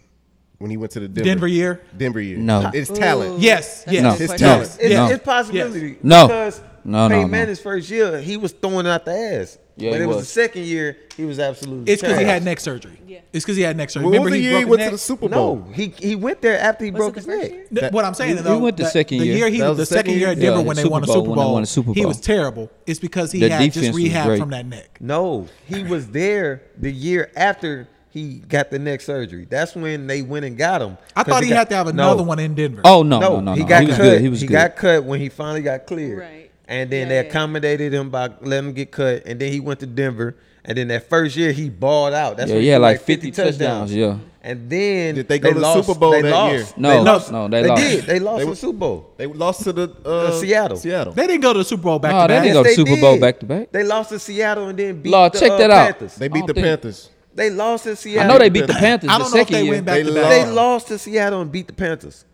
[0.61, 1.81] when he went to the Denver, Denver year?
[1.97, 2.37] Denver year?
[2.37, 2.71] No.
[2.73, 3.41] It's talent.
[3.41, 4.03] Yes, yes.
[4.03, 4.11] No.
[4.13, 4.47] His question.
[4.47, 4.77] talent.
[4.79, 5.09] It's, No.
[5.09, 5.97] it's possibility.
[6.03, 6.27] No.
[6.29, 7.29] Because No, no, Peyton no.
[7.29, 9.59] Manning's first year, he was throwing out the ass.
[9.77, 10.17] Yeah, but it was.
[10.17, 10.27] was.
[10.27, 13.01] the second year, he was absolutely It's because he had neck surgery.
[13.07, 13.21] Yeah.
[13.33, 14.05] It's because he had neck surgery.
[14.05, 14.89] What Remember was the he year broke he went neck?
[14.89, 15.57] to the Super Bowl?
[15.57, 17.67] No, he he went there after he Was broke his first neck.
[17.71, 19.37] That- what I'm saying he though, he went the that- second the year.
[19.37, 20.29] year he That was was the the second second year year?
[20.33, 21.87] at Denver Yeah, when the they won a Super Bowl, when they won the Super
[21.87, 22.71] Bowl, He was terrible.
[22.87, 24.99] It's because he The had just rehab from that neck.
[25.01, 29.47] No, he was there the year after he got the neck surgery.
[29.49, 30.99] That's when they went and got him.
[31.17, 32.05] I thought he got- had to have No.
[32.09, 32.83] another one in Denver.
[32.85, 33.67] Oh no, No, no, no, he no.
[33.67, 34.03] got he was cut.
[34.03, 34.21] good.
[34.21, 34.51] He was good.
[34.51, 36.19] got cut when he finally got cleared.
[36.19, 36.51] Right.
[36.69, 37.21] And then Yeah, they yeah.
[37.29, 39.23] accommodated him by letting him get cut.
[39.27, 40.37] And then he went to Denver.
[40.65, 42.37] And then that first year he balled out.
[42.37, 44.17] That's Yeah, when he like 50 touchdowns, yeah.
[44.43, 46.53] And then Did they go to the lost, Super Bowl that lost.
[46.55, 46.65] year?
[46.77, 47.33] No, they lost.
[47.33, 47.83] no, they lost.
[47.83, 48.05] did.
[48.05, 49.11] They lost They were- the Super Bowl.
[49.17, 50.77] They lost to the uh, Uh, Seattle.
[50.77, 51.13] Seattle.
[51.13, 52.43] They didn't go to the Super Bowl back No, to they back.
[52.45, 53.73] didn't go to Yes, they Super Bowl back to back.
[53.73, 55.85] They lost to Seattle and then beat Lord, the check uh, that out.
[55.99, 56.15] Panthers.
[56.17, 57.09] They beat the think- Panthers.
[57.41, 58.31] They lost to Seattle.
[58.31, 59.73] I know they beat the Panthers I don't know if they year.
[59.73, 60.23] went back They to lost.
[60.29, 60.47] back.
[60.47, 62.27] They lost to Seattle and beat the Panthers.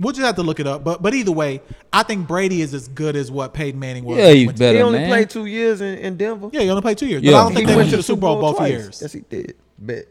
[0.00, 0.82] We'll just have to look it up.
[0.82, 1.60] But but either way,
[1.92, 4.16] I think Brady is as good as what Peyton Manning was.
[4.16, 5.08] Yeah, when he he's better, he only man.
[5.08, 6.48] played two years in, in Denver.
[6.52, 7.22] Yeah, he only played two years.
[7.22, 7.32] Yeah.
[7.32, 8.70] But I don't He think they went went to the Super Bowl both twice.
[8.72, 8.98] years.
[9.02, 9.54] Yes, he did.
[9.78, 10.06] Bet.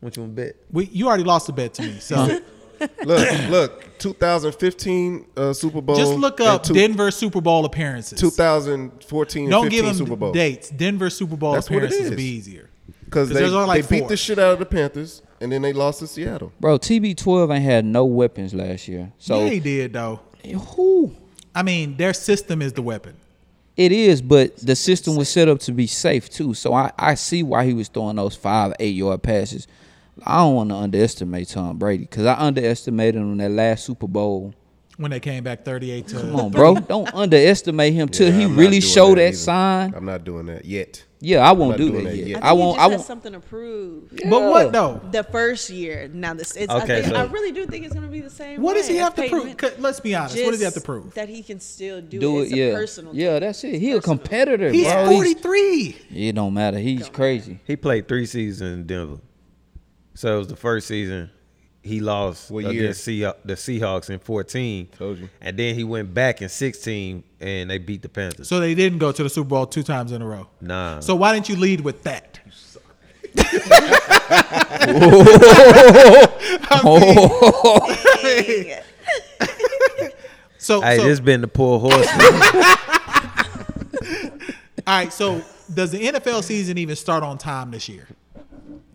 [0.00, 0.56] What you want to bet?
[0.70, 1.98] We, you already lost the bet to me.
[1.98, 2.16] So
[3.04, 5.96] Look, look, 2015 uh, Super Bowl.
[5.96, 8.20] just look up two- Denver Super Bowl appearances.
[8.20, 10.32] 2014 Don't 15 give Super Bowl.
[10.32, 10.70] dates.
[10.70, 12.16] Denver Super Bowl That's appearances would is.
[12.16, 12.70] be easier.
[13.06, 14.08] Because 'Cause they, like they beat four.
[14.10, 16.52] the shit out of the Panthers, and then they lost to Seattle.
[16.60, 19.12] Bro, TB12 ain't had no weapons last year.
[19.18, 20.20] So yeah, he did though.
[20.44, 21.14] Eh, who?
[21.54, 23.14] I mean, their system is the weapon.
[23.76, 26.54] It is, but the system was set up to be safe too.
[26.54, 29.66] So I, I see why he was throwing those five, eight yard passes.
[30.24, 34.06] I don't want to underestimate Tom Brady because I underestimated him in that last Super
[34.08, 34.54] Bowl.
[34.96, 36.76] When they came back 38 to Come on, bro.
[36.76, 39.36] don't underestimate him till Yeah, he I'm really doing show that, either.
[39.36, 39.94] sign.
[39.94, 41.04] I'm not doing that yet.
[41.18, 42.26] Yeah, I won't do doing that that yet.
[42.28, 42.44] yet.
[42.44, 42.76] I, I won't.
[42.78, 43.06] He I just has won't.
[43.06, 44.10] something to prove.
[44.28, 45.00] But what though?
[45.12, 46.10] The first year.
[46.12, 46.70] Now this, it's.
[46.70, 48.60] Okay, I, think, so- I really do think it's going to be the same.
[48.60, 49.78] What way does he have to Peyton prove?
[49.78, 50.36] Let's be honest.
[50.36, 51.14] what does he have to prove?
[51.14, 52.40] That he can still do, Do it.
[52.40, 53.16] it, It's a yeah, personal.
[53.16, 53.38] yeah.
[53.38, 53.68] That's it.
[53.68, 54.18] It's He a personal.
[54.18, 55.06] competitor, He's bro.
[55.06, 55.96] 43.
[56.14, 56.78] It don't matter.
[56.78, 57.60] He's crazy.
[57.64, 59.20] He played three seasons in Denver.
[60.14, 61.30] So it was the first season
[61.86, 62.84] he lost What uh, year?
[62.84, 64.88] against Seah- the Seahawks in 14.
[64.98, 65.28] Told you.
[65.40, 68.48] And then he went back in 16 and they beat the Panthers.
[68.48, 70.48] So they didn't go to the Super Bowl two times in a row.
[70.60, 71.00] nah.
[71.00, 72.40] So why didn't you lead with that?
[80.66, 82.08] So, hey, so this been the poor horse.
[84.84, 85.12] all right.
[85.12, 85.40] So
[85.72, 88.08] does the NFL season even start on time this year?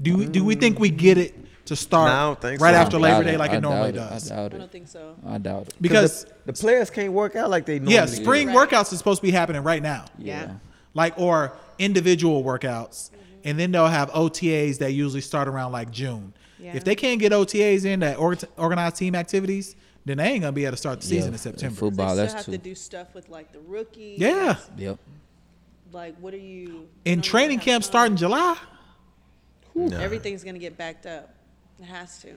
[0.02, 1.34] Do we do we think we get it
[1.72, 2.80] to start No, I don't think right so.
[2.80, 3.40] after I Labor Day it.
[3.40, 4.32] like I it normally doubt does?
[4.32, 4.54] I doubt it.
[4.54, 4.60] I it.
[4.60, 5.16] don't think so.
[5.26, 5.74] I doubt it.
[5.82, 8.00] Because the, the players can't work out like they normally do.
[8.00, 8.12] yeah, do.
[8.24, 8.70] spring Right.
[8.70, 10.06] workouts is supposed to be happening right now.
[10.18, 10.54] Yeah.
[10.94, 13.18] like or individual workouts, mm-hmm.
[13.46, 16.34] and then they'll have OTAs that usually start around like June.
[16.60, 16.76] Yeah.
[16.76, 20.52] If they can't get OTAs in that org- organized team activities, then they ain't gonna
[20.52, 21.76] be able to start the season Yeah, in September.
[21.76, 22.08] football.
[22.10, 24.20] They still that's have too- to do stuff with like the rookies.
[24.20, 25.00] Yeah, Yep.
[25.94, 26.88] Like, what are you?
[27.04, 27.90] In training camp time.
[27.90, 28.58] start in July.
[29.94, 31.34] Everything's gonna get backed up.
[31.82, 32.30] It has to.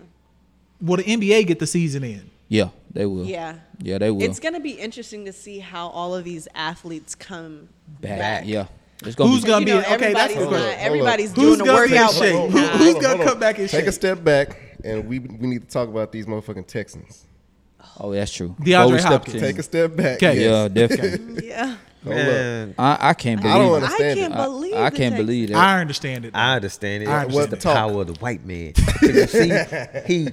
[0.80, 2.30] Will the NBA get the season in?
[2.48, 3.24] Yeah, they will.
[3.26, 3.56] Yeah.
[3.80, 4.22] Yeah, they will.
[4.22, 7.68] It's gonna be interesting to see how all of these athletes come
[8.00, 8.18] back.
[8.18, 8.44] back.
[8.46, 8.66] Yeah.
[9.04, 10.12] It's gonna Who's be, gonna you be know, in- okay?
[10.12, 10.80] That's everybody's the not, question.
[10.80, 12.12] everybody's Who's doing the gonna be workout.
[12.14, 12.34] shape?
[12.34, 12.78] right Who- now.
[12.78, 13.88] who's gonna come back in Take shape?
[13.88, 17.26] a step back, and we we need to talk about these motherfucking Texans.
[18.00, 18.56] Oh, that's true.
[18.60, 19.40] DeAndre Before step Hopkins.
[19.42, 20.16] Take a step back.
[20.16, 20.40] Okay.
[20.40, 20.50] yes.
[20.50, 21.46] Yeah, definitely.
[21.48, 21.76] Yeah.
[22.04, 22.16] Hold.
[22.16, 23.56] Man, I, I can't believe.
[23.56, 23.74] I don't it.
[23.84, 24.36] understand I can't it.
[24.38, 24.74] I- believe.
[24.74, 25.56] I the can't Texans- believe that.
[25.56, 26.30] I understand it.
[26.34, 27.08] I understand it.
[27.08, 27.74] I It's understand the it.
[27.74, 28.72] power of the white man.
[29.02, 29.50] you see,
[30.06, 30.28] he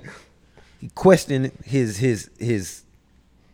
[0.80, 2.84] he questioned his his his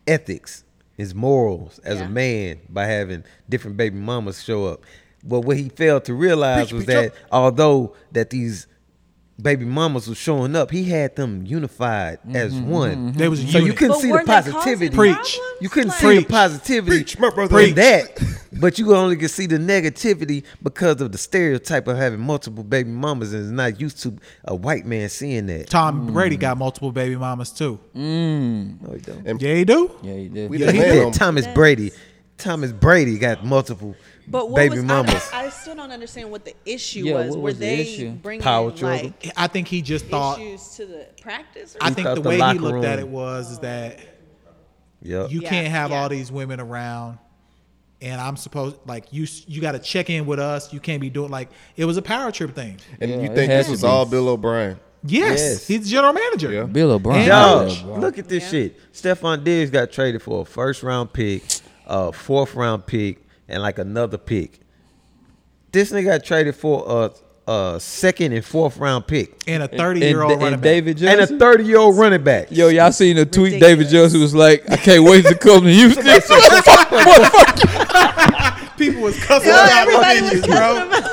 [0.07, 0.63] ethics,
[0.95, 2.05] his morals as Yeah.
[2.05, 4.82] a man by having different baby mamas show up.
[5.24, 8.68] But what he failed to realize Preach, was preach that although that these
[9.39, 12.91] baby mamas was showing up, he had them unified mm-hmm, as mm-hmm, one.
[12.91, 13.17] Mm-hmm.
[13.17, 14.95] They was a So you couldn't But see the weren't they causing positivity.
[14.95, 15.39] Preach.
[15.61, 17.55] You couldn't Like- see the positivity Preach, my brother.
[17.55, 17.69] Preach.
[17.69, 18.38] in that.
[18.59, 22.89] but you only can see the negativity because of the stereotype of having multiple baby
[22.89, 25.69] mamas and is not used to a white man seeing that.
[25.69, 26.13] Tom mm.
[26.13, 27.79] Brady got multiple baby mamas too.
[27.95, 28.81] Mm.
[28.81, 29.27] No, he don't.
[29.27, 29.91] And Yeah, he do.
[30.01, 30.49] Yeah, he did.
[30.49, 31.05] we Yeah, he did.
[31.05, 31.91] on- Thomas Brady.
[32.38, 33.95] Thomas Brady got multiple
[34.30, 35.30] But what baby was, mamas.
[35.34, 37.30] I, I still don't understand what the issue Yeah, was.
[37.30, 38.11] what Were was the they issue?
[38.11, 39.13] bringing Power children.
[39.23, 40.39] like I think he just thought.
[40.39, 41.75] issues to the practice?
[41.75, 43.99] Or I think thought the the way he locker looked at it was is that
[45.01, 45.32] Yep.
[45.32, 46.01] you Yeah, can't have yeah.
[46.01, 47.19] all these women around,
[48.01, 49.28] and I'm supposed like you.
[49.47, 50.73] You got to check in with us.
[50.73, 52.78] You can't be doing like it was a power trip thing.
[52.99, 53.88] And Yeah, you think this was be.
[53.88, 54.80] all Bill O'Brien?
[55.03, 55.67] Yes, Yes.
[55.67, 56.51] he's the general manager.
[56.51, 56.63] Yeah.
[56.63, 57.19] Bill O'Brien.
[57.21, 57.99] And- Dog, Yeah, bro.
[57.99, 58.49] look at this Yeah.
[58.49, 58.93] shit.
[58.93, 61.43] Stefon Diggs got traded for a first round pick,
[61.86, 64.59] a fourth round pick, and like another pick.
[65.71, 67.11] This nigga got traded for a,
[67.51, 70.69] a second and fourth round pick And a 30 year old and, running and back.
[70.69, 72.47] David and a 30 year old running back.
[72.51, 73.53] Yo, y'all seen the tweet?
[73.53, 73.61] Ridiculous.
[73.61, 76.03] David Johnson was like, "I can't wait to come to Houston."
[78.77, 80.75] People was cussing Yo, out everybody was cussing bro.
[80.85, 81.03] him out.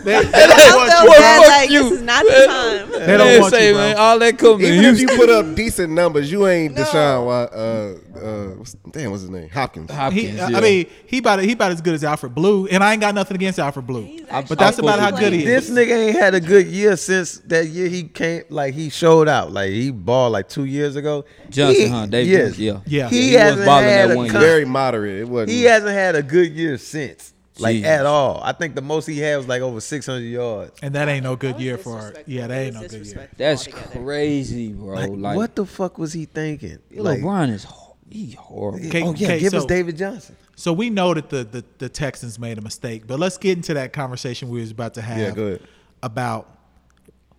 [0.04, 1.18] They, they I don't want you.
[1.18, 1.82] bad, like you.
[1.82, 2.90] this is not the time.
[2.90, 3.82] They don't Man, want say, you, bro.
[3.82, 7.26] man, all that coming to Even if you put up decent numbers, you ain't Deshaun.
[7.26, 9.48] Wa- Uh, uh, what's, damn, what's his name?
[9.50, 9.90] Hopkins.
[9.90, 10.48] Hopkins, He, yeah.
[10.56, 13.14] I mean, he about he about as good as Alfred Blue, and I ain't got
[13.14, 14.04] nothing against Alfred Blue.
[14.30, 15.68] Actually But that's about how good he is.
[15.68, 18.44] This nigga ain't had a good year since that year he came.
[18.48, 19.52] Like he showed out.
[19.52, 21.24] Like he balled like two years ago.
[21.50, 22.06] Johnson, He- huh?
[22.06, 22.58] David yes.
[22.58, 22.80] Yeah.
[22.86, 23.08] Yeah.
[23.10, 24.40] He, Yeah, he was hasn't balling had that a one year.
[24.40, 25.20] Very moderate.
[25.20, 25.50] It wasn't.
[25.50, 27.34] He hasn't had a good year since.
[27.58, 27.88] Like Jesus.
[27.90, 28.40] at all.
[28.42, 30.72] I think the most he had was like over 600 yards.
[30.82, 32.32] And that ain't no good year for disrespectful.
[32.32, 33.30] yeah, that ain't no good year.
[33.36, 34.94] That's crazy, bro.
[34.94, 36.78] Like, Like, what the fuck was he thinking?
[36.90, 37.66] Bill Like, O'Brien is
[38.08, 38.86] he horrible.
[38.86, 40.36] Okay, oh yeah, okay, give us David Johnson.
[40.56, 43.74] So we know that the, the the Texans made a mistake, but let's get into
[43.74, 45.62] that conversation we was about to have Yeah, go ahead.
[46.02, 46.56] about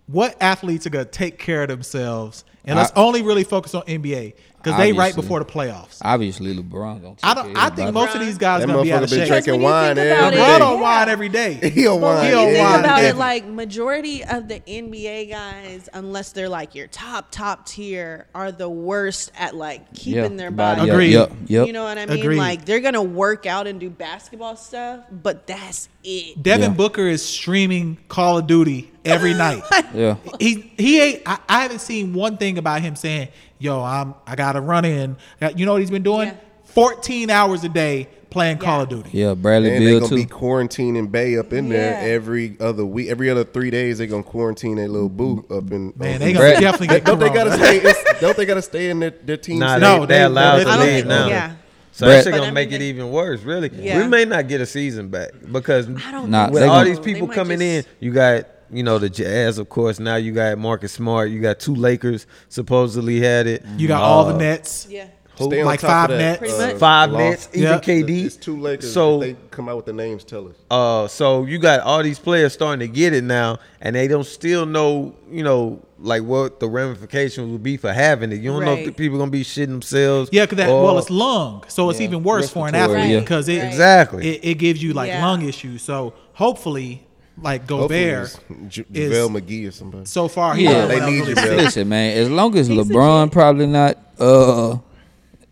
[0.07, 4.33] what athletes are gonna take care of themselves, and let's only really focus on NBA
[4.57, 5.97] because they right before the playoffs.
[6.03, 7.15] Obviously, LeBron gonna.
[7.15, 7.57] Take I don't.
[7.57, 9.21] I think most of these guys That gonna be out of shape.
[9.23, 10.59] Because drinking when you wine think about every it- LeBron day.
[10.59, 10.81] don't Yeah.
[10.81, 11.53] wine every day.
[11.73, 12.25] He don't But wine.
[12.25, 16.49] He don't you think wine about it, like majority of the NBA guys, unless they're
[16.49, 20.87] like your top top tier, are the worst at like keeping Yeah, their body, body.
[20.87, 21.11] yep, Agreed.
[21.13, 21.67] Yep, yep.
[21.67, 22.19] You know what I mean?
[22.19, 22.37] Agreed.
[22.37, 26.41] Like they're gonna work out and do basketball stuff, but that's it.
[26.41, 26.77] Devin Yeah.
[26.77, 29.63] Booker is streaming Call of Duty every night.
[29.95, 30.17] Yeah.
[30.39, 31.21] he he ain't.
[31.25, 33.29] I, I haven't seen one thing about him saying,
[33.59, 36.29] "Yo, I'm I got to run in." Uh, you know what he's been doing?
[36.29, 36.35] Yeah.
[36.65, 39.09] 14 hours a day playing Call of Duty.
[39.11, 40.15] Yeah, Bradley And they Bill gonna too.
[40.15, 43.09] be quarantining Bay up in there every other week.
[43.09, 45.93] Every other three days, they're gonna quarantine that little boo up in.
[45.97, 47.77] Man, they gonna definitely get don't they gotta stay?
[47.79, 49.59] It's, don't they gotta stay in their, their team?
[49.59, 49.81] Nah, city?
[49.81, 51.27] No, they, they- they allowed to leave now.
[51.27, 51.55] yeah.
[51.91, 53.69] So Brad- that shit But gonna I make mean, it even worse, really.
[53.73, 53.97] Yeah.
[54.01, 57.27] We may not get a season back because I don't with all gonna- these people
[57.27, 59.99] coming just- in, you got you know the Jazz, of course.
[59.99, 61.29] Now you got Marcus Smart.
[61.29, 63.63] You got two Lakers supposedly had it.
[63.77, 64.87] You got all Uh, the Nets.
[64.89, 65.05] Yeah.
[65.35, 66.53] Stay on like five nets.
[66.53, 66.75] Uh.
[66.77, 67.17] Five law.
[67.17, 67.79] nets, even Yeah.
[67.79, 68.25] KD.
[68.25, 68.93] It's two Lakers.
[68.93, 70.23] So- So they come out with the names.
[70.23, 70.53] Tell us.
[70.69, 74.25] Uh, so you got all these players starting to get it now, and they don't
[74.25, 78.35] still know, you know, like what the ramifications will be for having it.
[78.41, 80.29] You don't know if the people gonna be shitting themselves.
[80.31, 83.19] Yeah, because that or- well, it's lung, so it's even worse for an athlete yeah.
[83.21, 84.27] because it Exactly.
[84.35, 85.25] it, it gives you like Yeah.
[85.25, 85.81] lung issues.
[85.81, 87.07] So hopefully,
[87.37, 90.05] like Hopefully Gobert, it's J- is- JaVale McGee or somebody.
[90.05, 90.71] so far, he Yeah.
[90.71, 91.35] yeah, They they need you.
[91.35, 92.17] Listen, man.
[92.17, 94.77] As long as He's LeBron probably not uh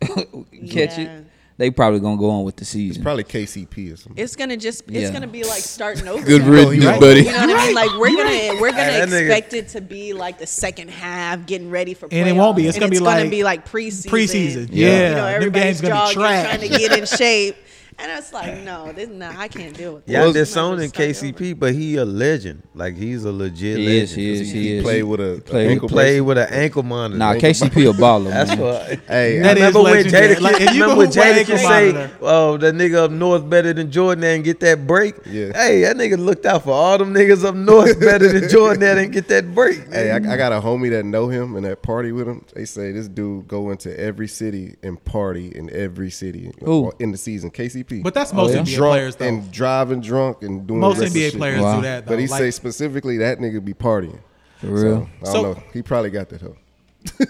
[0.00, 1.00] catch Yeah.
[1.00, 1.24] it,
[1.58, 3.02] they probably gonna go on with the season.
[3.02, 4.22] Probably KCP or something.
[4.22, 5.10] It's gonna just it's Yeah.
[5.12, 6.24] gonna be like starting over.
[6.24, 6.48] Good now.
[6.50, 7.00] riddance, right.
[7.00, 7.20] buddy.
[7.20, 7.74] You know what I mean?
[7.74, 11.68] Like we're gonna we're gonna Hey, expect it to be like the second half, getting
[11.70, 12.08] ready for.
[12.10, 12.66] And it won't be.
[12.66, 14.06] It's gonna be gonna like be like preseason.
[14.10, 14.68] preseason.
[14.72, 14.86] Yeah.
[14.86, 16.44] Yeah, You know, them everybody's games gonna be trash.
[16.46, 17.56] trying to get in shape,
[18.00, 20.12] and it's like, no, this nah, I can't deal with this.
[20.14, 22.62] Y'all Might as well disowning KCP, but he a legend.
[22.74, 24.02] Like he's a legit He legend.
[24.02, 24.82] is, he is, He, he is.
[24.82, 27.18] played with a, He played a He ankle played with an ankle monitor.
[27.18, 29.00] Nah, KCP a baller, That's what.
[29.06, 30.34] Hey, That I is remember when legendary.
[30.36, 33.72] Jada, Like, if you remember when Jada can say, "Oh, that nigga up north better
[33.72, 35.52] than Jordan and get that break." Yeah.
[35.54, 38.98] Hey, that nigga looked out for all them niggas up north better than Jordan that
[38.98, 39.86] and get that break.
[39.92, 42.44] Hey, I, I got a homie that know him and that party with him.
[42.54, 46.92] They say this dude go into every city and party in every city Who?
[46.98, 47.50] in the season.
[47.50, 48.60] KCP, But that's oh, most yeah?
[48.62, 49.26] NBA drunk players though.
[49.26, 51.34] and driving drunk and doing most the NBA shit.
[51.34, 51.76] players Wow.
[51.76, 52.12] do that though.
[52.12, 54.20] But he Like, say specifically that nigga be partying.
[54.58, 55.08] For real.
[55.24, 55.62] So, I don't know.
[55.72, 56.56] He probably got that hoe.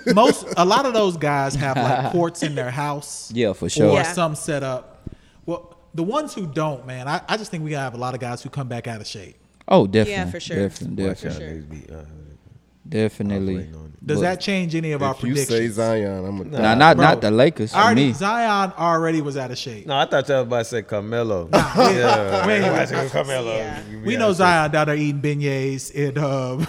[0.14, 3.30] most a lot of those guys have like courts in their house.
[3.32, 3.86] Yeah, for sure.
[3.90, 4.12] Or Yeah.
[4.12, 5.08] some set up.
[5.46, 8.14] Well, the ones who don't, man, I, I just think we gotta have a lot
[8.14, 9.36] of guys who come back out of shape.
[9.68, 10.12] Oh, definitely.
[10.12, 10.56] Yeah, for sure.
[10.56, 12.06] Definitely, definitely, y'all sure.
[12.86, 13.70] Niggas be, definitely.
[14.02, 15.68] Does But- that change any of our If you say?
[15.68, 17.72] Zion, I'm a Nah, not Bro, not the Lakers.
[17.72, 18.12] For Already, me.
[18.14, 19.86] Zion already was out of shape.
[19.86, 21.44] No, I thought y'all was about to say Carmelo.
[21.44, 22.46] we- yeah.
[22.46, 23.56] we ain't- Everybody say Carmelo.
[23.56, 23.80] Yeah.
[23.90, 24.32] You We know.
[24.32, 26.66] Zion down there eating beignets in um,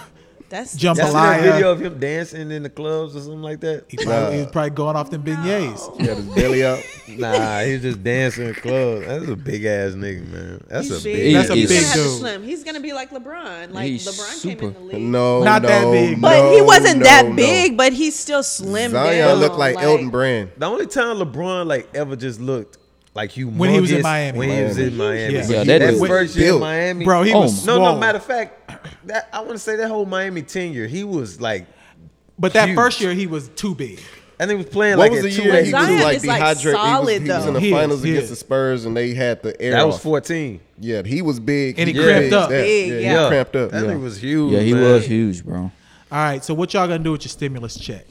[0.52, 1.52] That's Y'all see that jambalaya.
[1.54, 3.86] video of him dancing in the clubs or something like that?
[3.88, 5.98] He probably, he was probably going off them beignets.
[5.98, 6.78] He had his belly up.
[7.08, 9.06] Nah, he was just dancing in clubs.
[9.06, 10.64] That's a big ass nigga, man.
[10.68, 11.16] That's He's a big.
[11.16, 11.34] big.
[11.34, 12.18] That's a He's big gonna have dude.
[12.20, 12.42] slim.
[12.42, 13.72] He's gonna be like LeBron.
[13.72, 14.70] Like He's LeBron came in super.
[14.70, 15.02] the league.
[15.02, 16.20] No, Not no, that big.
[16.20, 17.34] But no, he wasn't no, that no.
[17.36, 19.38] big, but he's still slim Zion down.
[19.40, 20.52] looked like, Elton Brand.
[20.56, 22.78] The only time LeBron like ever just looked
[23.14, 24.38] like humongous When he was in Miami.
[24.38, 25.34] When he was in Miami.
[25.34, 25.40] Yeah.
[25.46, 27.94] But Yeah, that that, dude- first year in Miami, Bro, he Oh, was no, swole.
[27.94, 27.98] no.
[28.00, 28.72] Matter of fact,
[29.06, 31.66] that I want to say that whole Miami tenure, he was like,
[32.38, 32.76] But that huge.
[32.76, 34.00] first year he was too big.
[34.40, 35.66] and he was playing What like was at the two year eight.
[35.66, 36.80] he was like is, like, dehydrated?
[36.80, 38.30] he was, he was in the He finals he against is.
[38.30, 40.02] the Spurs and they had the air That was off.
[40.02, 40.60] fourteen.
[40.80, 41.78] Yeah, he was big.
[41.78, 42.48] And he was cramped up.
[42.48, 43.22] That- Big, yeah, yeah.
[43.24, 43.70] he cramped up.
[43.70, 43.90] That Yeah.
[43.92, 44.52] nigga was huge.
[44.52, 44.82] Yeah, he man.
[44.82, 45.58] was huge, bro.
[45.58, 45.70] All
[46.10, 48.04] right, so what y'all gonna do with your stimulus check?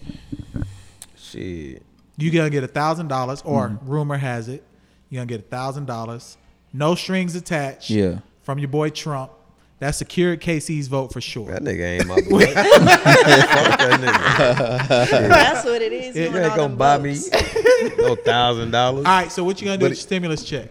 [1.18, 1.82] Shit.
[2.18, 3.90] You gonna get a thousand dollars, or Mm-hmm.
[3.90, 4.64] rumor has it,
[5.12, 6.38] you gonna get a thousand dollars,
[6.74, 7.92] no strings attached.
[7.92, 8.20] Yeah.
[8.42, 9.32] From your boy Trump.
[9.80, 11.48] That secured KC's vote for sure.
[11.52, 12.46] That nigga ain't my boy.
[12.46, 14.88] Fuck that nigga.
[15.28, 16.16] That's what it is.
[16.16, 17.98] Yeah, You ain't gonna them buy me votes.
[17.98, 19.06] no thousand dollars.
[19.06, 20.70] All right, so what you gonna do But with your stimulus check?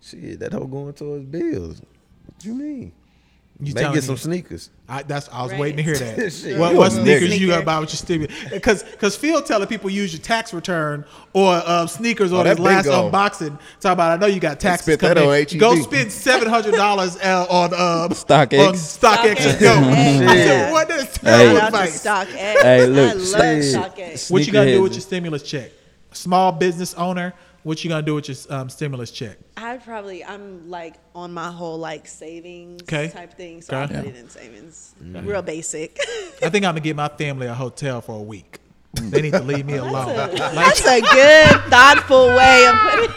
[0.00, 1.80] Shit, that hoe going towards bills.
[2.24, 2.92] What you mean?
[3.66, 4.70] You May get me- some sneakers.
[4.88, 5.60] I, that's I was Right.
[5.60, 6.32] waiting to hear that.
[6.32, 7.38] Shit, what what sneakers nigga.
[7.38, 8.34] you gonna buy with your stimulus?
[8.50, 12.58] Because because Phil telling people use your tax return or uh, sneakers Oh, on that
[12.58, 13.10] his last gone.
[13.10, 13.58] unboxing.
[13.80, 16.74] Talk about I know you got taxes spent that coming on Go spend seven hundred
[16.74, 18.68] dollars uh, on uh, StockX.
[18.68, 19.60] on StockX and StockX.
[19.60, 19.72] go.
[20.28, 22.04] I said, what is Shout terrible out to advice?
[22.04, 22.26] StockX.
[22.62, 23.74] Hey, look, I love shit.
[23.74, 24.30] StockX.
[24.30, 25.70] What you gonna do with your stimulus check?
[26.12, 27.32] Small business owner.
[27.64, 29.38] What you gonna do with your um, stimulus check?
[29.56, 33.08] I'd probably I'm like on my whole like savings 'Kay.
[33.08, 33.96] type thing, so I Okay.
[33.96, 34.94] put it in savings.
[35.00, 35.98] Real basic.
[36.42, 38.58] I think I'm gonna get my family a hotel for a week.
[38.94, 40.14] They need to leave me alone.
[40.14, 43.10] Like, That's a good, thoughtful way of putting.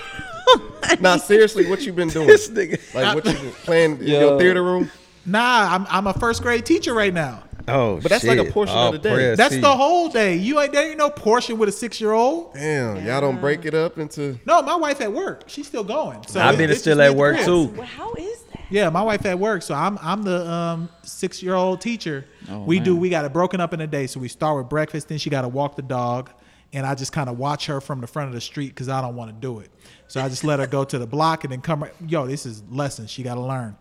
[0.93, 1.01] it.
[1.01, 2.27] Nah, seriously, what you been doing?
[2.27, 2.79] This nigga.
[2.95, 4.19] Like what you been playing in Yo.
[4.21, 4.89] your theater room?
[5.25, 7.43] nah, I'm I'm a first grade teacher right now.
[7.67, 8.53] Oh, But that's like a shit.
[8.53, 9.35] portion Oh, of the day.
[9.35, 9.61] That's C.
[9.61, 10.35] the whole day.
[10.37, 12.53] You ain't there ain't no portion with a six year old.
[12.53, 14.39] Damn, y'all don't break it up into.
[14.45, 15.43] No, my wife at work.
[15.47, 16.25] She's still going.
[16.27, 17.65] So I've been it's still at work too.
[17.67, 18.61] Well, how is that?
[18.69, 19.61] Yeah, my wife at work.
[19.63, 22.25] So I'm I'm the um, six year old teacher.
[22.49, 24.07] Oh, we do we got it broken up in a day.
[24.07, 26.29] So we start with breakfast, then she got to walk the dog,
[26.71, 29.01] and I just kind of watch her from the front of the street because I
[29.01, 29.69] don't want to do it.
[30.07, 31.83] So I just let her go to the block and then come.
[31.83, 33.75] right- Yo, this is lessons she got to learn.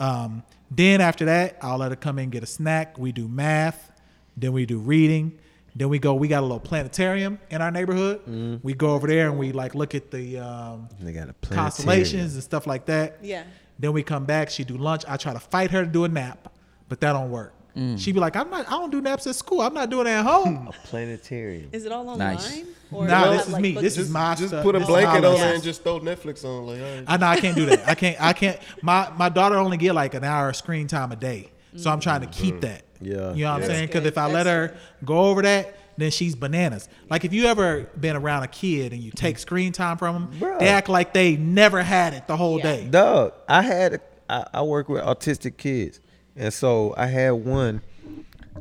[0.00, 0.42] Um,
[0.76, 2.98] then after that, I'll let her come in and get a snack.
[2.98, 3.92] We do math.
[4.36, 5.38] Then we do reading.
[5.74, 6.14] Then we go.
[6.14, 8.20] We got a little planetarium in our neighborhood.
[8.20, 8.56] Mm-hmm.
[8.62, 12.34] We go over there and we like look at the um, They got a constellations
[12.34, 13.18] and stuff like that.
[13.22, 13.44] Yeah.
[13.78, 14.50] Then we come back.
[14.50, 15.04] She do lunch.
[15.08, 16.52] I try to fight her to do a nap,
[16.88, 17.54] but that don't work.
[17.76, 17.98] Mm.
[17.98, 18.66] She be like, "I'm not.
[18.68, 19.62] I don't do naps at school.
[19.62, 21.70] I'm not doing it at home." A planetarium.
[21.72, 22.34] Is it all online?
[22.36, 22.64] Nice.
[22.90, 23.72] Or Nah, this is like, me.
[23.72, 24.62] books This is and- my Just stuff.
[24.62, 26.66] put a This blanket on there and just throw Netflix on.
[26.66, 27.04] Like, all right.
[27.06, 27.88] I know I can't do that.
[27.88, 28.20] I can't.
[28.20, 28.58] I can't.
[28.82, 32.00] My my daughter only get like an hour of screen time a day, so I'm
[32.00, 32.32] trying to mm.
[32.32, 32.60] keep mm.
[32.62, 32.82] that.
[33.00, 33.32] Yeah.
[33.32, 33.86] you know what I'm saying?
[33.86, 36.88] Because if I let her go over that, then she's bananas.
[37.10, 40.40] Like if you ever been around a kid and you take screen time from them,
[40.40, 40.58] Bruh.
[40.58, 42.62] they act like they never had it the whole Yeah.
[42.62, 42.88] day.
[42.88, 46.00] Dog, I had a, I, I work with autistic kids,
[46.36, 47.82] and so I had one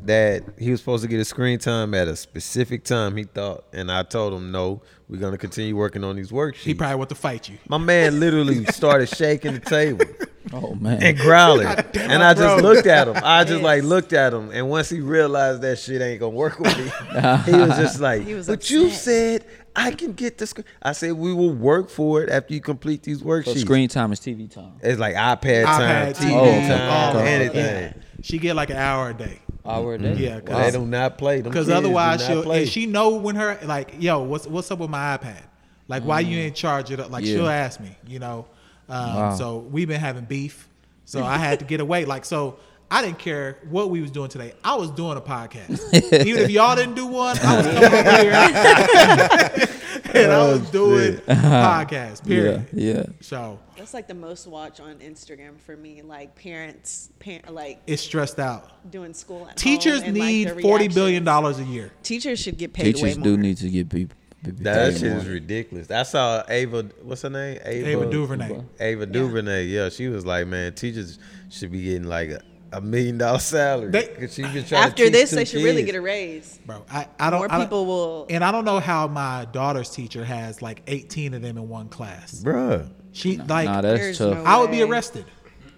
[0.03, 3.17] that he was supposed to get a screen time at a specific time.
[3.17, 6.55] He thought, and I told him, no, we're gonna continue working on these worksheets.
[6.63, 7.57] He probably want to fight you.
[7.67, 10.05] My man literally started shaking the table
[10.53, 11.03] Oh man.
[11.03, 13.15] and growling, and I just looked at him.
[13.23, 16.59] I just like looked at him, and once he realized that shit ain't gonna work
[16.59, 16.83] with me,
[17.45, 19.45] he was just like, He was "But you said
[19.75, 23.03] I can get the screen." I said, "We will work for it after you complete
[23.03, 24.73] these So worksheets." screen time is TV time.
[24.81, 27.59] It's like iPad time, iPad, TV Oh, time, all anything.
[27.65, 27.93] Yeah.
[28.21, 29.39] She get like an hour a day.
[29.65, 30.13] Hour a day.
[30.15, 32.61] Yeah, They do not play them because otherwise she'll play.
[32.63, 35.41] and she know when her like yo what's what's up with my iPad
[35.87, 37.35] like why you ain't charge it up like Yeah.
[37.35, 38.47] she'll ask me you know
[38.89, 39.35] um, Wow.
[39.35, 40.67] so we've been having beef
[41.05, 42.57] so I had to get away like so
[42.91, 45.93] I didn't care what we was doing today I was doing a podcast
[46.25, 48.31] even if y'all didn't do one I was coming over here
[50.13, 52.27] and I oh, was doing a podcast Yeah.
[52.27, 53.03] period Yeah.
[53.21, 56.01] so That's like the most watch on Instagram for me.
[56.01, 59.47] Like parents, parent, like it's stressed out doing school.
[59.49, 62.95] At teachers home and, like, need 40 billion dollars a year Teachers should get paid
[62.95, 63.39] Teachers way do more.
[63.39, 64.17] need to get people.
[64.43, 65.89] be that shit is ridiculous.
[65.91, 67.59] I saw Ava, what's her name?
[67.63, 69.65] Ava DuVernay Ava DuVernay.
[69.65, 71.19] Yeah, she was like, man, teachers
[71.49, 73.91] should be getting like a, a million dollar salary.
[73.91, 76.59] They- 'Cause she been trying After teach this, they should really get a raise.
[76.65, 78.25] bro I, I don't More I don't- people will.
[78.29, 81.89] And I don't know how my daughter's teacher has like 18 of them in one
[81.89, 82.41] class.
[82.43, 82.89] Bruh.
[83.13, 84.37] She like Nah, that's tough.
[84.37, 85.25] no- I would be arrested.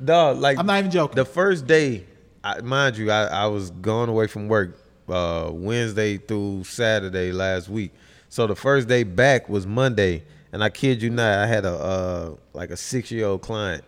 [0.04, 1.16] Dog, like I'm not even joking.
[1.16, 2.06] The first day,
[2.44, 4.78] I, mind you, I, I was gone away from work
[5.10, 7.92] uh, Wednesday through Saturday last week.
[8.30, 11.74] So the first day back was Monday, and I kid you not, I had a
[11.74, 13.84] uh, like a six year old client.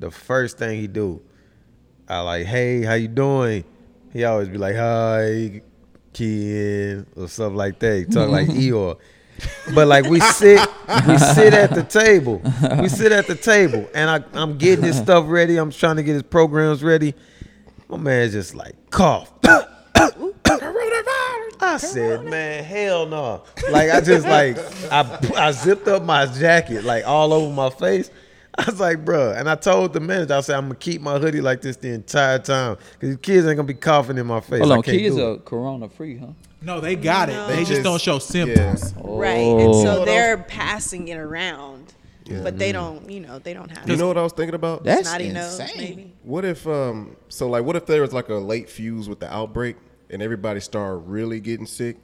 [0.00, 1.20] The first thing he do,
[2.08, 3.64] I like, hey, how you doing?
[4.14, 5.60] he always be like, "Hi,
[6.14, 7.98] kid," or something like that.
[7.98, 8.96] He talk like Eeyore.
[9.74, 10.60] But like we sit,
[11.08, 12.40] we sit at the table.
[12.80, 15.56] We sit at the table, and I, I'm getting his stuff ready.
[15.56, 17.14] I'm trying to get his programs ready.
[17.88, 19.32] My man just like cough.
[21.60, 23.42] I said, man, hell no.
[23.70, 24.56] Like I just like
[24.92, 28.10] I I zipped up my jacket like all over my face.
[28.58, 29.36] I was like, bruh.
[29.38, 31.88] And I told the manager, I said, I'm gonna keep my hoodie like this the
[31.90, 32.76] entire time.
[32.76, 34.60] Cause these kids ain't gonna be coughing in my face.
[34.60, 36.28] Hold I on, can't kids do are corona free, huh?
[36.62, 37.32] No, they got it.
[37.48, 38.94] They, They just, just- don't show symptoms.
[38.96, 39.36] Right.
[39.38, 40.04] And so Oh.
[40.04, 41.92] they're passing it around.
[42.42, 44.82] But they don't, you know, they don't have You know what I was thinking about?
[44.82, 45.76] That's snotty nose, insane.
[45.78, 46.12] maybe.
[46.22, 49.30] What if um so like what if there was like a late fuse with the
[49.30, 49.76] outbreak
[50.08, 51.98] and everybody started really getting sick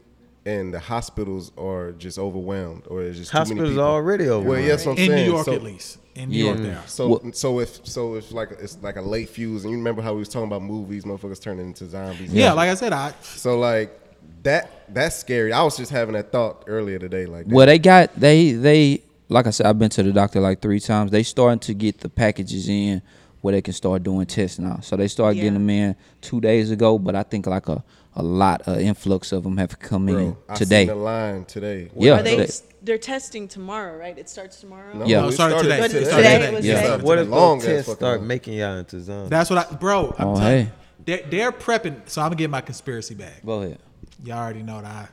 [0.45, 3.83] and the hospitals are just overwhelmed or it's just too many Hospitals people?
[3.85, 4.47] are already overwhelmed.
[4.47, 4.69] Well, overwhelmed.
[4.81, 5.27] yes, I'm In saying.
[5.27, 5.99] New York, so, at least.
[6.17, 6.45] In New Yeah.
[6.47, 6.83] York, there.
[6.87, 10.03] So What- so if so if like it's like a late fuse and you remember
[10.03, 12.33] how we was talking about movies, motherfuckers turning into zombies.
[12.33, 13.97] Yeah, like I said, I So like
[14.43, 15.53] that that's scary.
[15.53, 17.27] I was just having that thought earlier today.
[17.27, 20.61] Like Well, they got they they like I said, I've been to the doctor like
[20.61, 21.13] three times.
[21.13, 23.01] They starting to get the packages in
[23.43, 24.81] where they can start doing tests now.
[24.83, 25.45] So they started Yeah.
[25.45, 27.85] getting them in two days ago, but I think like a
[28.17, 30.81] a lot of influx of them have come in bro, I today.
[30.87, 31.91] seen the line today.
[31.97, 32.37] Yeah, Are they?
[32.37, 32.49] they-
[32.83, 34.17] They're testing tomorrow, right?
[34.19, 34.95] It starts tomorrow.
[34.97, 35.21] No, Yeah.
[35.21, 35.81] No, it it started today.
[35.81, 36.69] But It started today today.
[36.69, 36.97] Yeah.
[36.97, 38.27] What if Long those tests start line.
[38.27, 39.29] making y'all into zombies?
[39.31, 40.15] That's what I, bro.
[40.19, 40.73] I'm Oh, telling hey.
[41.05, 42.09] they're, they're prepping.
[42.09, 43.45] So I'm gonna get my conspiracy bag.
[43.45, 43.79] Go ahead.
[44.25, 45.13] Y'all already know that.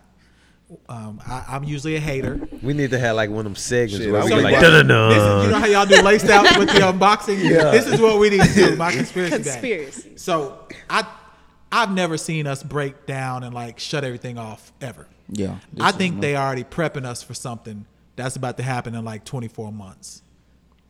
[0.90, 2.40] I, um, I, I'm usually a hater.
[2.64, 4.54] we need to have like one of them segments Shit, where we was go like,
[4.54, 7.38] like- dun dun This is, you know how y'all do laced out with the unboxing.
[7.52, 7.72] Yeah.
[7.72, 8.76] This is what we need to do.
[8.78, 10.10] My conspiracy, Conspiracy.
[10.10, 10.20] bag.
[10.20, 11.06] So I,
[11.72, 15.08] I've never seen us break down and like shut everything off ever.
[15.30, 15.58] Yeah.
[15.80, 19.26] I think no- they already prepping us for something that's about to happen in like
[19.26, 20.22] 24 months.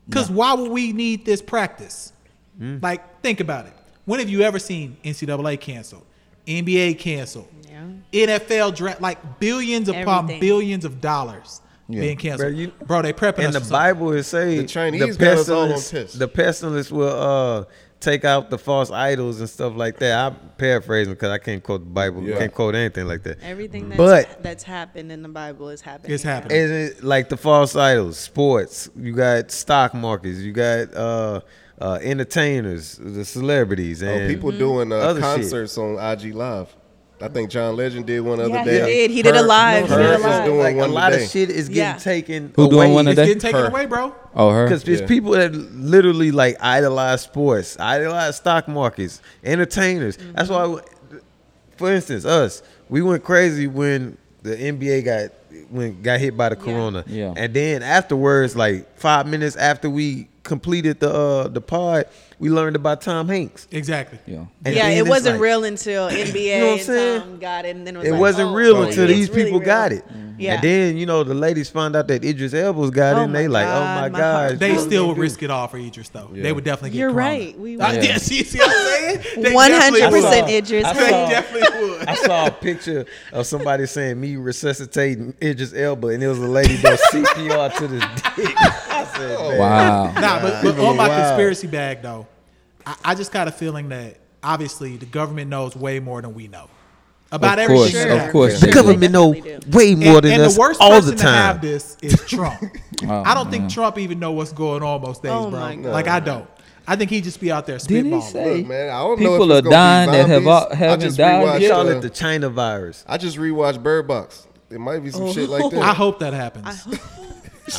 [0.07, 2.13] Because why would we need this practice?
[2.57, 2.77] Hmm.
[2.81, 3.73] Like, think about it.
[4.05, 6.05] When have you ever seen NCAA canceled,
[6.47, 7.83] NBA canceled, Yeah.
[8.13, 10.39] NFL draft, like billions upon Everything.
[10.39, 11.59] billions of dollars
[11.89, 12.01] Yeah.
[12.01, 12.55] being canceled?
[12.55, 13.71] Bro, Bro, they prepping In us the something.
[13.71, 17.63] Bible, is saying The Chinese got us all on pestilence, the pestilence will uh
[17.99, 20.13] take out the false idols and stuff like that.
[20.27, 22.37] I'm paraphrasing because I can't quote the Bible, Yeah.
[22.37, 23.41] can't quote anything like that.
[23.41, 26.13] Everything that's, But- that's happened in the Bible is happening.
[26.13, 26.35] It's now.
[26.35, 26.57] happening.
[26.57, 31.41] It, like the false idols, sports, you got stock markets, you got uh,
[31.81, 35.23] uh, entertainers, the celebrities, Oh, and people doing uh, other shit.
[35.41, 36.75] concerts on IG Live.
[37.19, 38.85] I think John Legend did one the Yeah, other he day.
[39.07, 39.11] did.
[39.11, 39.89] He did a live.
[39.89, 40.45] He did a Herc live.
[40.45, 41.23] doing Like a one lot today.
[41.23, 41.97] of shit is getting Yeah.
[41.97, 42.53] taken.
[42.55, 42.93] Who doing away.
[42.93, 43.25] one It's today?
[43.27, 43.67] getting taken Her.
[43.67, 44.13] away, bro.
[44.35, 44.65] Oh, her.
[44.65, 45.07] Because there's Yeah.
[45.07, 50.17] people that literally like idolize sports, idolize stock markets, entertainers.
[50.35, 50.73] That's mm-hmm.
[50.73, 50.81] why,
[51.75, 55.31] for instance, us we went crazy when the NBA got
[55.71, 57.03] when got hit by the corona.
[57.07, 57.33] Yeah.
[57.35, 62.05] And then afterwards, like five minutes after we completed the uh, the pod,
[62.39, 63.67] we learned about Tom Hanks.
[63.71, 64.17] Exactly.
[64.25, 64.45] Yeah.
[64.65, 67.21] And yeah, it wasn't like- real until NBA You know what I'm and saying?
[67.21, 69.13] Tom got it, and then it was It like, wasn't oh, real oh, until it's
[69.13, 69.65] these really people real.
[69.67, 70.03] got it.
[70.39, 70.53] Yeah.
[70.55, 73.35] And then, you know, the ladies found out that Idris Elba's got Oh it and
[73.35, 74.59] they my like, oh my my God.
[74.59, 75.21] They What still would do.
[75.21, 76.29] risk it all for Idris, though.
[76.31, 77.27] They would definitely get You're corona.
[77.27, 77.59] right.
[77.59, 78.03] We Uh, would.
[78.03, 79.41] yeah, see, see what I'm saying?
[79.43, 80.53] They One definitely hundred percent would.
[80.53, 80.85] Idris.
[80.85, 82.07] I They definitely would.
[82.07, 86.47] I saw a picture of somebody saying me resuscitating Idris Elba, and it was a
[86.47, 88.03] lady doing CPR to this
[88.35, 88.55] dick.
[88.97, 90.03] I said, man, Wow.
[90.13, 91.21] Nah, but, but on my wild.
[91.27, 92.27] conspiracy bag though,
[92.85, 96.47] I, I just got a feeling that obviously the government knows way more than we
[96.47, 96.69] know
[97.31, 98.17] about Of course, everything.
[98.17, 98.25] Sure.
[98.27, 98.61] of course.
[98.61, 101.21] the government know definitely way more And, than and us the worst all person the
[101.23, 101.61] to have time.
[101.61, 102.61] this is Trump.
[103.07, 103.69] Oh, I don't think.
[103.71, 105.59] Trump even know what's going on most days, Oh bro.
[105.59, 105.91] my God.
[105.93, 106.49] Like I don't.
[106.87, 108.23] I think he just be out there Did he spitballing.
[108.31, 108.57] say?
[108.57, 110.47] Look, man, I don't know People if are gonna be dying that have zombies.
[110.47, 113.05] all- I haven't just died rewatched, They call it the China virus.
[113.07, 114.47] I just rewatched Bird Box.
[114.71, 115.69] It might be some shit like oh.
[115.69, 115.81] that.
[115.83, 116.87] I hope that happens.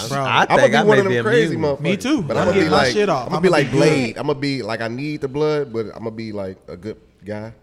[0.08, 1.76] Bro, I I'm gonna be I one of them crazy immune.
[1.76, 1.80] motherfuckers.
[1.80, 2.22] Me too.
[2.22, 3.26] But I'm I'm gonna be like, shit off.
[3.26, 4.18] I'm gonna be like Blade.
[4.18, 6.96] I'm gonna be like, I need the blood, but I'm gonna be like a good
[7.24, 7.54] guy.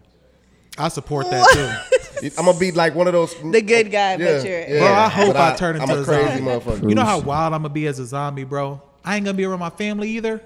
[0.77, 2.29] I support that too.
[2.37, 3.33] I'm gonna be like one of those.
[3.51, 6.05] The good guy, but you're- Bro, I hope but I turn I'm into a a
[6.05, 6.41] crazy zombie.
[6.51, 6.89] motherfucker.
[6.89, 8.81] You know how wild I'm gonna be as a zombie, bro.
[9.03, 10.41] I ain't gonna be around my family either,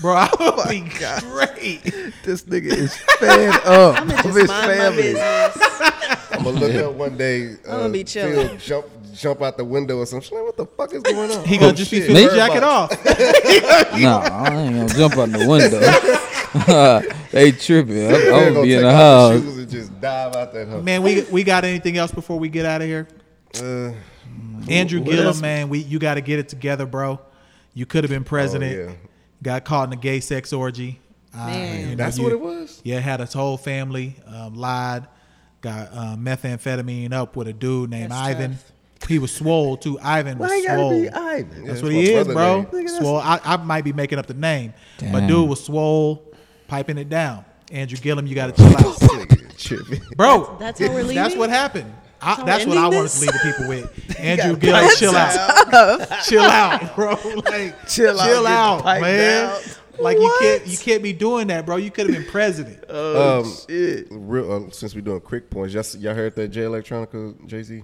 [0.00, 0.14] bro.
[0.14, 1.82] I'm gonna be great.
[2.24, 5.02] This nigga is fed up I'm of gonna his just mind my family.
[5.02, 5.58] business.
[6.32, 7.54] I'm gonna look up one day.
[7.66, 8.48] Uh, gonna be chilling.
[8.48, 8.86] Phil jump,
[9.16, 10.36] jump out the window or something.
[10.36, 11.44] Like, what the fuck is going on?
[11.44, 12.06] He gonna Oh, just be shit.
[12.08, 12.90] feeling Bird jacket off.
[14.00, 15.80] No, I ain't gonna jump out the window.
[17.32, 18.06] they tripping.
[18.08, 19.40] I'm, I'm gonna gonna be in the house.
[19.40, 20.84] shoes and just dive out that house.
[20.84, 23.08] Man, we we got anything else before we get out of here?
[23.60, 23.92] Uh,
[24.68, 25.40] Andrew Gillum, else?
[25.40, 27.20] man, we you got to get it together, bro.
[27.74, 28.78] You could have been president.
[28.78, 28.96] Oh, yeah.
[29.42, 30.98] Got caught in a gay sex orgy.
[31.34, 31.80] Uh, Man.
[31.80, 32.80] you know, That's you- what it was?
[32.84, 35.06] Yeah, had his whole family um, lied.
[35.60, 38.58] Got uh, methamphetamine up with a dude named That's Ivan.
[39.08, 39.98] He was swole too.
[40.00, 40.90] Ivan was Why you gotta swole.
[41.02, 41.64] be Ivan?
[41.66, 42.62] That's Yeah, what he is, bro.
[42.72, 42.88] name.
[42.88, 43.18] Swole.
[43.18, 45.26] I, I might be making up the name, but Damn.
[45.28, 46.24] dude was swole,
[46.66, 47.44] piping it down.
[47.70, 48.98] Andrew Gillum, you got to chill out.
[49.58, 50.00] Tripping.
[50.16, 50.56] bro.
[50.58, 51.92] That's how we're That's what happened.
[52.20, 54.16] I, how that's we're what I ending wanted to leave the people with.
[54.20, 57.10] Andrew Gillum, chill out, chill out, bro.
[57.44, 59.46] Like, Chill out, chill the out, man.
[59.50, 59.60] down.
[59.98, 61.76] Like you can't, you can't be doing that, bro.
[61.76, 62.84] You could have been president.
[62.88, 64.08] Oh Um, shit.
[64.10, 67.82] Real, uh, since we're doing quick points, y'all, y'all heard that Jay Electronica Jay Z?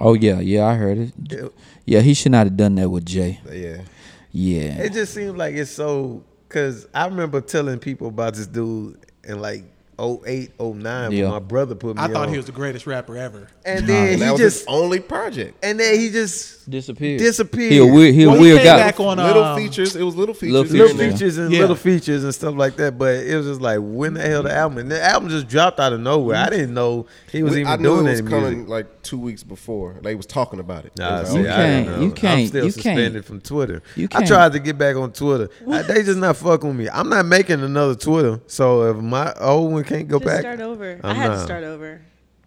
[0.00, 1.52] Oh yeah, yeah, I heard it.
[1.84, 3.40] Yeah, he should not have done that with Jay.
[3.50, 3.82] Yeah.
[4.30, 4.78] Yeah.
[4.82, 9.40] It just seems like it's so because I remember telling people about this dude and
[9.42, 9.64] like
[9.98, 11.24] 08, 09 Yeah.
[11.24, 12.28] when my brother put me I thought on.
[12.28, 13.48] he was the greatest rapper ever.
[13.64, 15.56] and And then that he was just his only project.
[15.64, 17.18] and then he just disappeared.
[17.18, 17.72] disappeared.
[17.72, 18.76] He a weird, he a Well, weird came guy.
[18.76, 19.96] back on little um, features.
[19.96, 20.52] It was little features.
[20.52, 21.60] little here little features and Yeah.
[21.60, 22.96] little features and stuff like that.
[22.98, 24.78] But it was just like when the hell the album?
[24.78, 26.36] And the album just dropped out of nowhere.
[26.36, 28.68] I didn't know he was We- even I knew doing it was any coming music.
[28.68, 29.96] like two weeks before.
[30.02, 30.92] They was talking about it.
[30.98, 32.04] Nah, see, You I can't- don't know.
[32.04, 33.24] you can't- I'm still you suspended can't.
[33.24, 33.82] from Twitter.
[33.96, 34.24] You I can't.
[34.24, 35.48] I tried to get back on Twitter.
[35.70, 36.88] I- they just not fucking with me.
[36.92, 38.40] I'm not making another Twitter.
[38.46, 41.00] So if my old one can't go Just back, start over.
[41.02, 41.34] I I'm had not.
[41.36, 42.00] to start over.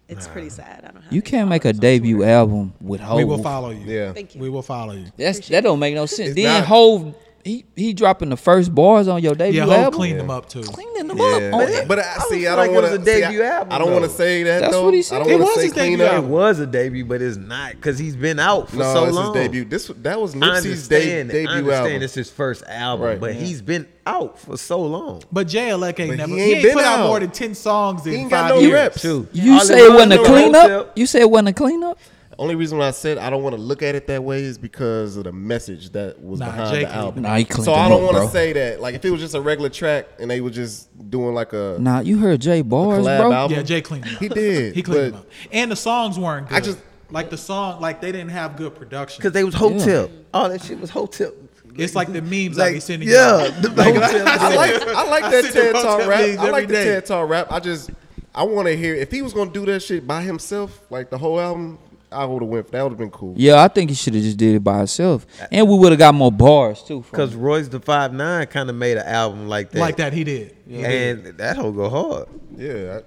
[0.08, 0.80] It's pretty sad.
[0.84, 1.12] I don't have.
[1.12, 2.30] You any can't make a followers on debut Twitter.
[2.32, 3.16] album with Hov.
[3.16, 3.84] We will follow you.
[3.86, 4.12] Yeah.
[4.12, 4.40] Thank you.
[4.42, 5.06] We will follow you.
[5.16, 6.30] That's that don't make no sense.
[6.30, 7.14] It's then not- Hov,
[7.44, 9.70] he he dropping the first bars on your debut album.
[9.72, 9.98] Yeah, Hov album.
[10.00, 10.62] cleaned them up too.
[10.62, 11.24] Cleaning them Yeah.
[11.24, 11.42] up.
[11.42, 11.74] on But it.
[11.74, 12.46] it- But I I see.
[12.46, 12.98] I don't it want to.
[12.98, 14.60] debut album, I don't want to say that.
[14.60, 14.84] That's though.
[14.84, 15.16] what he said.
[15.16, 16.24] I don't It want was to say his clean debut up.
[16.24, 19.14] it was a debut, but it's not because he's been out for No, so it's
[19.16, 19.34] long.
[19.34, 19.64] his debut.
[19.64, 22.02] This that was I Nipsey's de- debut I understand album.
[22.02, 23.20] it's his first album, Right.
[23.20, 25.22] but he's been out for so long.
[25.32, 26.30] But Jay Elec ain't But never.
[26.32, 26.98] he He ain't ain't, been put out.
[27.00, 27.06] out.
[27.08, 28.72] more than ten songs in He ain't got five no years.
[28.72, 29.04] reps.
[29.04, 29.26] You
[29.60, 30.62] say it it was wasn't a was cleanup?
[30.62, 30.86] Hotel.
[30.96, 31.98] You say it wasn't a cleanup?
[32.38, 34.58] Only reason why I said I don't want to look at it that way is
[34.58, 37.22] because of the message that was Nah, behind Jake the album.
[37.24, 38.28] Nah, he cleaned so I them don't up, want to bro.
[38.30, 38.80] say that.
[38.80, 41.76] Like if it was just a regular track and they were just doing like a
[41.78, 43.32] Nah, you heard Jay bars, collab bro.
[43.32, 43.56] album.
[43.58, 44.20] Yeah, Jay cleaned them up.
[44.22, 44.74] He did.
[44.74, 45.26] He cleaned but them up.
[45.52, 46.56] And the songs weren't good.
[46.56, 46.78] I just-
[47.10, 49.20] like the song, like they didn't have good production.
[49.20, 50.08] Because they was hotel.
[50.32, 51.32] All that shit was hotel.
[51.76, 53.08] It's like the memes I be Like, sending.
[53.08, 53.60] yeah, you.
[53.62, 54.26] the Like, hotel.
[54.28, 56.20] I like I like that see the TED Talk Hotel rap.
[56.20, 56.84] memes I like every the day.
[56.84, 57.46] TED Talk rap.
[57.52, 57.90] I just
[58.34, 61.18] I want to hear if he was gonna do that shit by himself, like the
[61.18, 61.78] whole album.
[62.12, 62.70] I would have went.
[62.72, 63.34] That would have been cool.
[63.36, 65.98] Yeah, I think he should have just did it by himself, and we would have
[65.98, 67.04] got more bars too.
[67.10, 67.38] Because it.
[67.38, 69.78] Royce da Five Nine kind of made an album like that.
[69.80, 70.54] like that, he did.
[70.68, 71.26] He did.
[71.26, 72.28] and that whole go hard.
[72.56, 73.02] Yeah, I-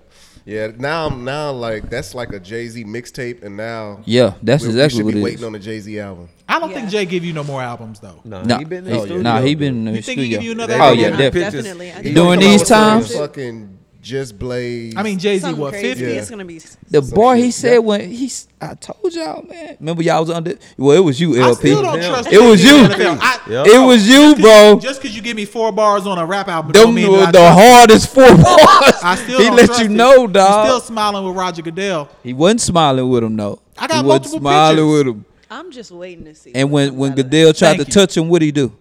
[0.48, 0.68] yeah.
[0.78, 4.70] Now I'm now like that's like a Jay Z mixtape, and now yeah, that's we,
[4.70, 5.44] exactly we should what be it waiting is.
[5.46, 6.30] on the Jay Z album.
[6.48, 6.76] I don't Yeah.
[6.78, 8.22] think Jay give you no more albums though.
[8.24, 9.22] No, Nah, he been in he- the studio.
[9.24, 10.38] nah, he been in the You think he studio.
[10.40, 11.00] give you another oh album?
[11.00, 11.62] yeah, Yeah, definitely.
[11.62, 11.92] Definitely.
[11.92, 13.20] I think During these come out with times?
[13.20, 13.75] fucking
[14.06, 14.94] just blaze.
[14.96, 15.88] I mean, Jay Z Something what crazy.
[15.90, 16.04] fifty?
[16.14, 16.20] Yeah.
[16.22, 16.60] It's gonna be.
[16.60, 17.46] The Some bar shit.
[17.46, 18.32] he said when he,
[18.62, 19.78] I told y'all, man.
[19.80, 20.58] Remember y'all was under.
[20.78, 21.56] Well, it was you, I LP.
[21.56, 22.10] still don't Yeah.
[22.10, 22.32] trust.
[22.32, 22.76] It was you.
[22.86, 23.18] in the NFL.
[23.20, 23.68] I- Yep.
[23.68, 24.80] It was you, bro.
[24.82, 27.18] Just because you give me four bars on a rap album, Them don't mean were
[27.20, 28.96] that I the hardest four bars.
[29.04, 29.92] I still he don't let trust you it.
[29.92, 30.66] know, You dog.
[30.68, 32.10] Still smiling with Roger Goodell.
[32.24, 33.60] he wasn't smiling with him, though.
[33.78, 34.98] I got he wasn't multiple smiling pictures.
[34.98, 35.26] with him.
[35.52, 36.52] I'm just waiting to see.
[36.56, 37.94] And when when Goodell tried Thank to you.
[37.94, 38.72] touch him, what would he do?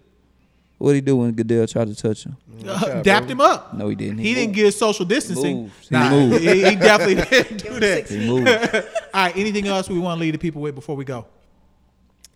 [0.78, 2.36] What he do when Goodell tried to touch him?
[2.66, 3.74] Uh, dapped him up.
[3.74, 4.18] No, he didn't.
[4.18, 5.62] He, didn't get social distancing.
[5.62, 5.74] moved.
[5.88, 6.42] He Nah, moved.
[6.42, 8.08] He, he definitely didn't do that.
[8.08, 8.48] He moved.
[9.14, 9.36] All right.
[9.36, 11.26] Anything else we want to leave the people with before we go?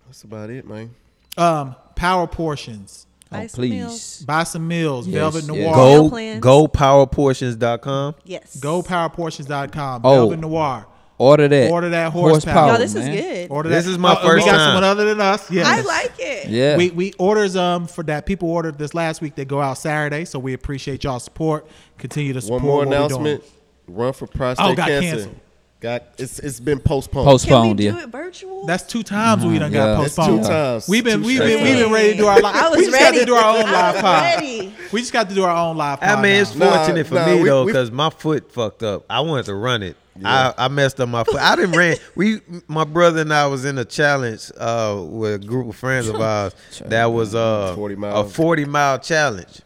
[0.06, 0.94] That's about it, man.
[1.36, 3.06] Um, power portions.
[3.30, 3.90] Buy Oh, some meals.
[4.18, 4.24] please.
[4.26, 5.06] Buy some meals.
[5.06, 5.46] Yes, Velvet yes.
[5.48, 5.58] Noir.
[5.58, 6.44] Meal Go plans.
[6.44, 8.14] gopowerportions.com.
[8.24, 8.56] Yes.
[8.60, 10.00] Go powerportions.com.
[10.04, 10.10] Oh.
[10.14, 10.86] Velvet Noir.
[11.18, 11.70] Order that.
[11.70, 12.68] Order that horsepower.
[12.68, 13.12] Y'all, this man.
[13.12, 13.50] is good.
[13.50, 13.90] Order This that.
[13.90, 14.66] is my Oh, first We got time.
[14.68, 15.50] someone other than us.
[15.50, 15.66] Yes.
[15.66, 16.48] I like it.
[16.48, 16.76] Yeah.
[16.76, 19.34] We we orders um for that people ordered this last week.
[19.34, 21.66] They go out Saturday, so we appreciate y'all support.
[21.98, 22.62] Continue to support.
[22.62, 23.04] One more what we doing.
[23.04, 23.44] announcement:
[23.88, 25.10] Run for prostate Oh, got cancer.
[25.10, 25.34] canceled.
[25.80, 27.24] Got it's it's been postponed.
[27.26, 27.50] Postponed.
[27.50, 28.02] Can we Postponed, do yeah.
[28.04, 28.66] it virtual?
[28.66, 30.02] That's two times we done got Yeah.
[30.02, 30.44] That's two postponed.
[30.44, 30.88] times.
[30.88, 32.54] We've been we've been we've been ready to do our live.
[32.56, 33.16] I was we just ready.
[33.18, 34.92] got to do our own live was pod.
[34.92, 36.08] We just got to do our own live pod.
[36.08, 36.70] I mean, it's now.
[36.70, 39.04] Nah, fortunate for nah, me we- though, because my foot fucked up.
[39.10, 39.96] I wanted to run it.
[40.24, 41.36] I, I messed up my foot.
[41.40, 41.96] I didn't ran.
[42.14, 46.08] We, my brother and I was in a challenge uh, with a group of friends
[46.08, 46.54] of ours.
[46.86, 49.60] that was uh, 40 a forty mile challenge.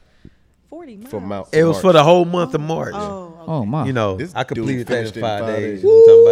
[0.71, 1.11] Forty miles.
[1.11, 1.49] for Mount.
[1.53, 2.95] It was for the whole month of March.
[2.95, 3.29] Oh.
[3.45, 3.87] Oh my.
[3.87, 5.83] You know, This I dude completed that in finished five, it in five days.
[5.83, 5.83] days.
[5.83, 6.23] You know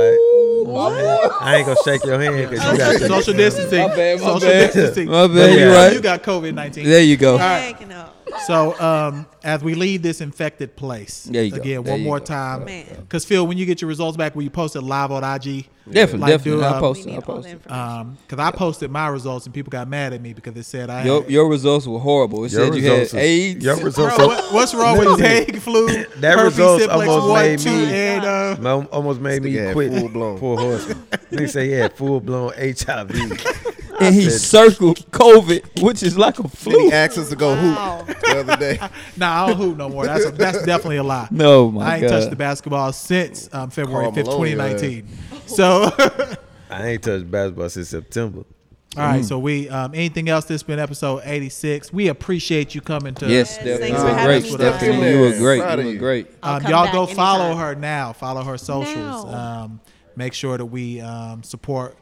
[0.71, 1.43] what I'm talking about?
[1.43, 3.79] I ain't gonna shake your hand because you got social distancing.
[3.81, 4.73] My bad, my social bad.
[4.73, 5.07] distancing.
[5.11, 5.93] My bad, But you right.
[5.93, 6.85] You got COVID nineteen.
[6.85, 7.37] There you go.
[7.37, 8.09] Heck no.
[8.47, 11.57] So, um, as we leave this infected place, There you go.
[11.59, 12.25] again, There one you more go.
[12.27, 12.65] time,
[13.01, 15.67] because Phil, when you get your results back, will you post it live on IG?
[15.91, 16.65] Definitely, Like, definitely.
[16.65, 17.15] I'll uh, post it.
[17.15, 17.51] I'll post it.
[17.53, 17.83] information.
[18.01, 20.89] Um, because I posted my results and people got mad at me because it said
[20.89, 21.05] I.
[21.05, 22.45] Your had, your results were horrible.
[22.45, 23.65] It Your said you had results is- AIDS.
[23.65, 25.87] your results Bro, what, what's wrong with Hague flu?
[26.21, 28.25] That herpes results simplex almost one, made two, me- and
[28.67, 30.39] uh, almost made me quit full-blown.
[30.39, 31.03] Pour Horsemen.
[31.31, 33.11] They say he had full blown HIV.
[34.01, 36.79] and he said- circled COVID, which is like a Then flu.
[36.87, 38.05] he asked us to go Wow.
[38.07, 38.79] hoop the other day.
[39.17, 40.07] nah, I don't hoop no more.
[40.07, 41.29] That's a, that's definitely a lie.
[41.31, 42.11] No, my I ain't God.
[42.11, 45.07] touched the basketball since um, February fifth, twenty nineteen.
[45.47, 45.91] So
[46.71, 48.45] I ain't touched basketball since September.
[48.97, 50.45] All right, so we um, anything else?
[50.47, 51.93] This been episode eighty six.
[51.93, 53.29] We appreciate you coming to.
[53.29, 53.81] Yes, Yes, Stefanie.
[53.81, 55.13] thanks You for were having great, Stefanie.
[55.13, 55.79] You were great.
[55.79, 56.27] You were great.
[56.43, 57.59] Um, y'all back go follow anytime.
[57.67, 58.13] her now.
[58.13, 59.25] Follow her socials.
[59.27, 59.63] Now.
[59.63, 59.81] Um,
[60.17, 61.97] make sure that we um, support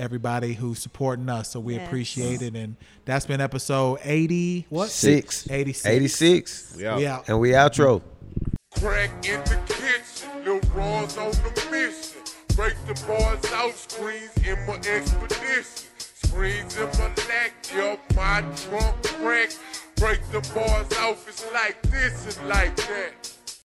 [0.00, 1.50] everybody who's supporting us.
[1.50, 1.86] So we Yes.
[1.86, 2.56] appreciate it.
[2.56, 4.66] And that's been episode eighty.
[4.70, 4.90] What?
[4.90, 5.46] Six.
[5.50, 5.86] 86.
[5.86, 6.74] 86.
[6.76, 6.96] We out.
[6.98, 7.28] We out.
[7.28, 8.02] And we outro.
[8.78, 12.20] Crack in the kitchen, Lil Raw's on the mission.
[12.56, 15.86] Break the bars out, screens in my expedition.
[15.98, 19.50] Screens in my lack, yo, my trunk crack.
[19.96, 23.32] Break the bars off, it's like this and like that.